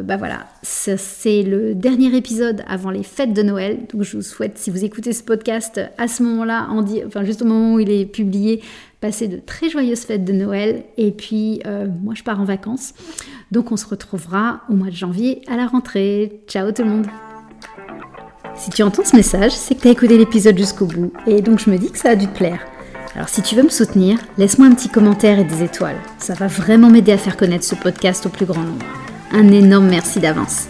bah 0.03 0.17
voilà, 0.17 0.47
c'est 0.61 1.43
le 1.43 1.73
dernier 1.75 2.15
épisode 2.15 2.63
avant 2.67 2.89
les 2.89 3.03
fêtes 3.03 3.33
de 3.33 3.41
Noël, 3.41 3.79
donc 3.91 4.03
je 4.03 4.17
vous 4.17 4.23
souhaite, 4.23 4.57
si 4.57 4.69
vous 4.69 4.83
écoutez 4.83 5.13
ce 5.13 5.23
podcast 5.23 5.79
à 5.97 6.07
ce 6.07 6.23
moment-là, 6.23 6.67
enfin 7.07 7.23
juste 7.23 7.41
au 7.41 7.45
moment 7.45 7.75
où 7.75 7.79
il 7.79 7.89
est 7.89 8.05
publié, 8.05 8.61
passer 8.99 9.27
de 9.27 9.37
très 9.37 9.69
joyeuses 9.69 10.01
fêtes 10.01 10.25
de 10.25 10.33
Noël 10.33 10.83
et 10.97 11.11
puis 11.11 11.61
euh, 11.65 11.87
moi 12.03 12.13
je 12.15 12.23
pars 12.23 12.39
en 12.39 12.45
vacances. 12.45 12.93
Donc 13.51 13.71
on 13.71 13.77
se 13.77 13.85
retrouvera 13.85 14.61
au 14.69 14.73
mois 14.73 14.89
de 14.89 14.95
janvier 14.95 15.41
à 15.47 15.55
la 15.55 15.67
rentrée. 15.67 16.41
Ciao 16.47 16.71
tout 16.71 16.83
le 16.83 16.89
monde 16.89 17.07
Si 18.55 18.69
tu 18.71 18.83
entends 18.83 19.05
ce 19.05 19.15
message, 19.15 19.51
c'est 19.51 19.75
que 19.75 19.81
tu 19.81 19.87
as 19.87 19.91
écouté 19.91 20.17
l'épisode 20.17 20.57
jusqu'au 20.57 20.85
bout 20.85 21.13
et 21.27 21.41
donc 21.41 21.59
je 21.59 21.69
me 21.69 21.77
dis 21.77 21.91
que 21.91 21.97
ça 21.97 22.09
a 22.09 22.15
dû 22.15 22.27
te 22.27 22.37
plaire. 22.37 22.59
Alors 23.15 23.29
si 23.29 23.41
tu 23.41 23.55
veux 23.55 23.63
me 23.63 23.69
soutenir, 23.69 24.19
laisse-moi 24.37 24.67
un 24.67 24.73
petit 24.73 24.89
commentaire 24.89 25.39
et 25.39 25.45
des 25.45 25.63
étoiles. 25.63 25.99
Ça 26.17 26.33
va 26.33 26.47
vraiment 26.47 26.89
m'aider 26.89 27.11
à 27.11 27.17
faire 27.17 27.37
connaître 27.37 27.63
ce 27.63 27.75
podcast 27.75 28.25
au 28.25 28.29
plus 28.29 28.45
grand 28.45 28.63
nombre. 28.63 28.85
Un 29.35 29.51
énorme 29.51 29.87
merci 29.87 30.19
d'avance. 30.19 30.67